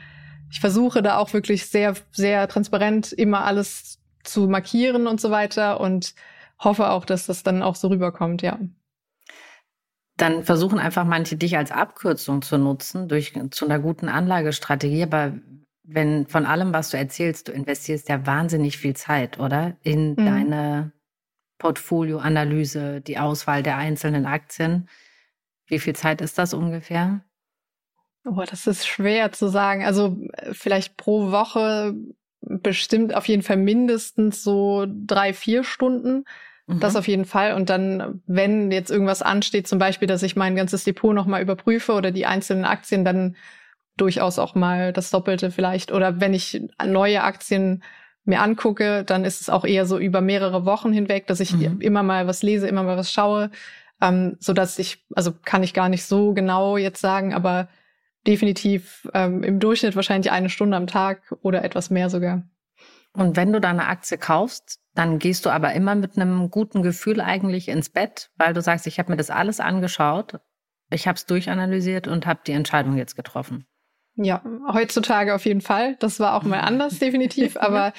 [0.50, 5.80] ich versuche da auch wirklich sehr, sehr transparent immer alles zu markieren und so weiter
[5.80, 6.16] und
[6.60, 8.60] hoffe auch, dass das dann auch so rüberkommt, ja.
[10.18, 15.04] Dann versuchen einfach manche dich als Abkürzung zu nutzen durch zu einer guten Anlagestrategie.
[15.04, 15.34] Aber
[15.84, 19.76] wenn von allem, was du erzählst, du investierst ja wahnsinnig viel Zeit, oder?
[19.84, 20.26] In mhm.
[20.26, 20.92] deine
[21.58, 24.90] Portfolioanalyse, die Auswahl der einzelnen Aktien.
[25.68, 27.22] Wie viel Zeit ist das ungefähr?
[28.26, 29.86] Oh, das ist schwer zu sagen.
[29.86, 31.94] Also äh, vielleicht pro Woche
[32.42, 36.26] bestimmt auf jeden Fall mindestens so drei, vier Stunden.
[36.68, 36.80] Mhm.
[36.80, 37.54] Das auf jeden Fall.
[37.54, 41.94] Und dann, wenn jetzt irgendwas ansteht, zum Beispiel, dass ich mein ganzes Depot nochmal überprüfe
[41.94, 43.36] oder die einzelnen Aktien, dann
[43.98, 45.92] durchaus auch mal das Doppelte vielleicht.
[45.92, 47.84] Oder wenn ich neue Aktien
[48.26, 51.80] mir angucke, dann ist es auch eher so über mehrere Wochen hinweg, dass ich mhm.
[51.80, 53.52] immer mal was lese, immer mal was schaue,
[54.02, 57.70] ähm, so dass ich, also kann ich gar nicht so genau jetzt sagen, aber
[58.28, 62.44] definitiv ähm, im Durchschnitt wahrscheinlich eine Stunde am Tag oder etwas mehr sogar.
[63.14, 67.22] Und wenn du deine Aktie kaufst, dann gehst du aber immer mit einem guten Gefühl
[67.22, 70.40] eigentlich ins Bett, weil du sagst, ich habe mir das alles angeschaut,
[70.90, 73.66] ich habe es durchanalysiert und habe die Entscheidung jetzt getroffen.
[74.18, 75.98] Ja, heutzutage auf jeden Fall.
[76.00, 77.58] Das war auch mal anders, definitiv.
[77.58, 77.92] Aber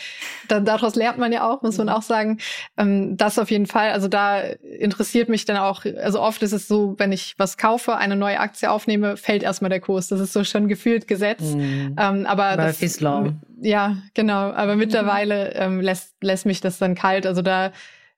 [0.48, 2.38] da, daraus lernt man ja auch, muss man auch sagen.
[2.78, 3.90] Ähm, das auf jeden Fall.
[3.90, 7.96] Also da interessiert mich dann auch, also oft ist es so, wenn ich was kaufe,
[7.96, 10.08] eine neue Aktie aufnehme, fällt erstmal der Kurs.
[10.08, 11.42] Das ist so schon gefühlt Gesetz.
[11.42, 11.96] Mhm.
[11.98, 13.34] Ähm, aber das, Law.
[13.60, 14.52] Ja, genau.
[14.52, 14.78] Aber mhm.
[14.78, 17.26] mittlerweile ähm, lässt, lässt mich das dann kalt.
[17.26, 17.72] Also da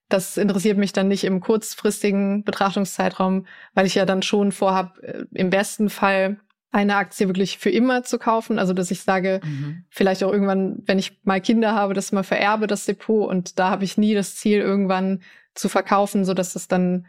[0.09, 5.25] das interessiert mich dann nicht im kurzfristigen Betrachtungszeitraum, weil ich ja dann schon vorhab, äh,
[5.35, 6.39] im besten Fall
[6.71, 8.59] eine Aktie wirklich für immer zu kaufen.
[8.59, 9.85] Also dass ich sage, mhm.
[9.89, 13.29] vielleicht auch irgendwann, wenn ich mal Kinder habe, das mal vererbe, das Depot.
[13.29, 15.23] Und da habe ich nie das Ziel, irgendwann
[15.55, 17.07] zu verkaufen, so dass das dann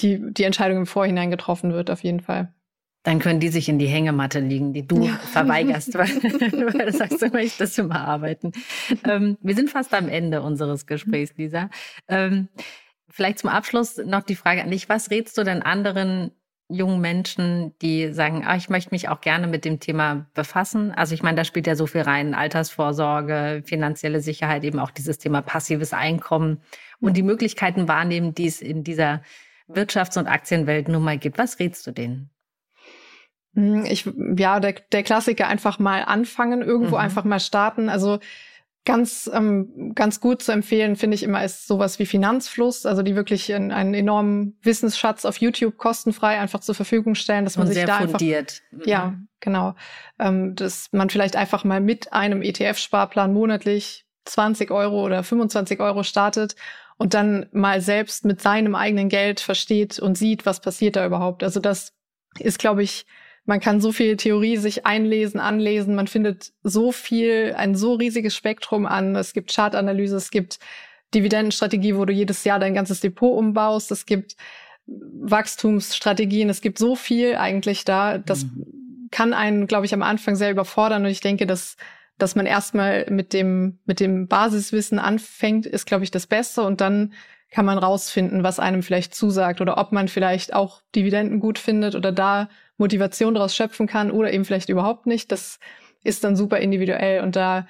[0.00, 2.52] die, die Entscheidung im Vorhinein getroffen wird, auf jeden Fall.
[3.04, 5.18] Dann können die sich in die Hängematte liegen, die du ja.
[5.32, 6.08] verweigerst, weil,
[6.74, 8.52] weil du sagst, du möchtest immer arbeiten.
[9.04, 11.68] Ähm, wir sind fast am Ende unseres Gesprächs, Lisa.
[12.06, 12.48] Ähm,
[13.08, 14.88] vielleicht zum Abschluss noch die Frage an dich.
[14.88, 16.30] Was rätst du denn anderen
[16.72, 20.92] jungen Menschen, die sagen, ah, ich möchte mich auch gerne mit dem Thema befassen.
[20.92, 25.18] Also ich meine, da spielt ja so viel rein, Altersvorsorge, finanzielle Sicherheit, eben auch dieses
[25.18, 26.60] Thema passives Einkommen
[27.00, 29.22] und die Möglichkeiten wahrnehmen, die es in dieser
[29.68, 31.38] Wirtschafts- und Aktienwelt nun mal gibt.
[31.38, 32.30] Was rätst du denen?
[33.54, 37.02] Hm, ich, ja, der, der Klassiker einfach mal anfangen, irgendwo mhm.
[37.02, 37.88] einfach mal starten.
[37.88, 38.18] Also
[38.84, 43.14] ganz, ähm, ganz gut zu empfehlen, finde ich immer, ist sowas wie Finanzfluss, also die
[43.14, 47.74] wirklich einen, einen enormen Wissensschatz auf YouTube kostenfrei einfach zur Verfügung stellen, dass man Und
[47.74, 48.62] sich da fundiert.
[48.72, 48.90] einfach, mhm.
[48.90, 49.74] ja, genau,
[50.18, 56.02] ähm, dass man vielleicht einfach mal mit einem ETF-Sparplan monatlich 20 Euro oder 25 Euro
[56.02, 56.56] startet
[56.96, 61.44] und dann mal selbst mit seinem eigenen Geld versteht und sieht, was passiert da überhaupt.
[61.44, 61.92] Also das
[62.38, 63.06] ist, glaube ich,
[63.44, 65.94] man kann so viel Theorie sich einlesen, anlesen.
[65.94, 69.16] Man findet so viel, ein so riesiges Spektrum an.
[69.16, 70.58] Es gibt Chartanalyse, es gibt
[71.14, 73.90] Dividendenstrategie, wo du jedes Jahr dein ganzes Depot umbaust.
[73.90, 74.36] Es gibt
[74.86, 76.48] Wachstumsstrategien.
[76.50, 78.18] Es gibt so viel eigentlich da.
[78.18, 79.08] Das mhm.
[79.10, 81.04] kann einen, glaube ich, am Anfang sehr überfordern.
[81.04, 81.76] Und ich denke, dass,
[82.18, 86.62] dass man erstmal mit dem, mit dem Basiswissen anfängt, ist, glaube ich, das Beste.
[86.62, 87.12] Und dann
[87.50, 91.94] kann man rausfinden, was einem vielleicht zusagt oder ob man vielleicht auch Dividenden gut findet
[91.94, 92.48] oder da
[92.82, 95.30] Motivation daraus schöpfen kann oder eben vielleicht überhaupt nicht.
[95.30, 95.60] Das
[96.02, 97.66] ist dann super individuell und da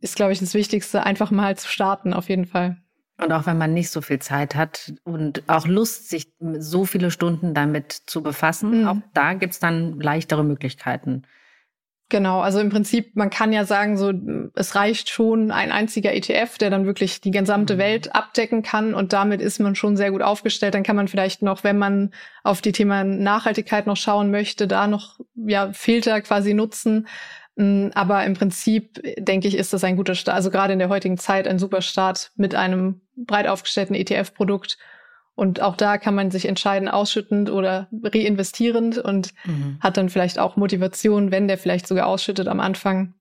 [0.00, 2.76] ist, glaube ich, das Wichtigste, einfach mal zu starten, auf jeden Fall.
[3.18, 7.10] Und auch wenn man nicht so viel Zeit hat und auch Lust, sich so viele
[7.10, 8.88] Stunden damit zu befassen, mhm.
[8.88, 11.22] auch da gibt es dann leichtere Möglichkeiten.
[12.10, 14.12] Genau, also im Prinzip, man kann ja sagen, so
[14.56, 17.78] es reicht schon ein einziger ETF, der dann wirklich die gesamte mhm.
[17.78, 20.74] Welt abdecken kann und damit ist man schon sehr gut aufgestellt.
[20.74, 22.10] Dann kann man vielleicht noch, wenn man
[22.42, 27.06] auf die Thema Nachhaltigkeit noch schauen möchte, da noch ja Filter quasi nutzen.
[27.54, 30.88] Mm, aber im Prinzip denke ich, ist das ein guter Start, also gerade in der
[30.88, 34.78] heutigen Zeit ein super Start mit einem breit aufgestellten ETF-Produkt
[35.40, 39.78] und auch da kann man sich entscheiden, ausschüttend oder reinvestierend und mhm.
[39.80, 43.14] hat dann vielleicht auch Motivation, wenn der vielleicht sogar ausschüttet am Anfang,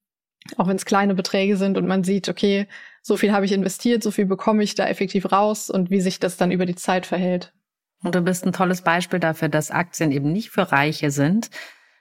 [0.57, 2.67] auch wenn es kleine Beträge sind und man sieht, okay,
[3.01, 6.19] so viel habe ich investiert, so viel bekomme ich da effektiv raus und wie sich
[6.19, 7.53] das dann über die Zeit verhält.
[8.03, 11.49] Und du bist ein tolles Beispiel dafür, dass Aktien eben nicht für Reiche sind,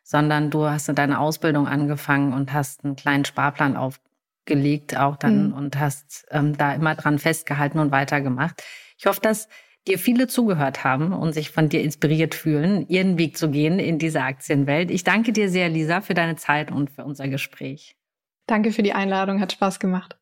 [0.02, 5.50] sondern du hast in deiner Ausbildung angefangen und hast einen kleinen Sparplan aufgelegt auch dann
[5.50, 5.52] mhm.
[5.52, 8.64] und hast ähm, da immer dran festgehalten und weitergemacht.
[8.98, 9.48] Ich hoffe, dass
[9.88, 13.98] dir viele zugehört haben und sich von dir inspiriert fühlen, ihren Weg zu gehen in
[13.98, 14.90] diese Aktienwelt.
[14.90, 17.96] Ich danke dir sehr, Lisa, für deine Zeit und für unser Gespräch.
[18.46, 20.18] Danke für die Einladung, hat Spaß gemacht.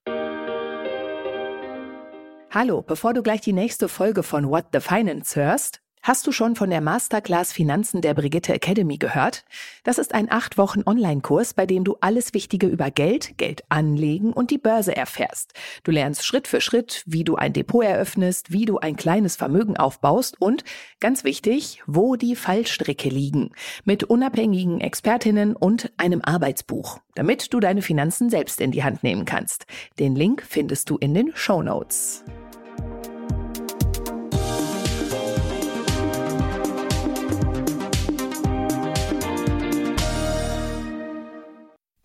[2.50, 6.54] Hallo, bevor du gleich die nächste Folge von What the Finance hörst, Hast du schon
[6.54, 9.44] von der Masterclass Finanzen der Brigitte Academy gehört?
[9.82, 14.32] Das ist ein acht Wochen Online-Kurs, bei dem du alles Wichtige über Geld, Geld anlegen
[14.32, 15.54] und die Börse erfährst.
[15.82, 19.76] Du lernst Schritt für Schritt, wie du ein Depot eröffnest, wie du ein kleines Vermögen
[19.76, 20.62] aufbaust und,
[21.00, 23.50] ganz wichtig, wo die Fallstricke liegen.
[23.84, 29.24] Mit unabhängigen Expertinnen und einem Arbeitsbuch, damit du deine Finanzen selbst in die Hand nehmen
[29.24, 29.66] kannst.
[29.98, 32.22] Den Link findest du in den Show Notes.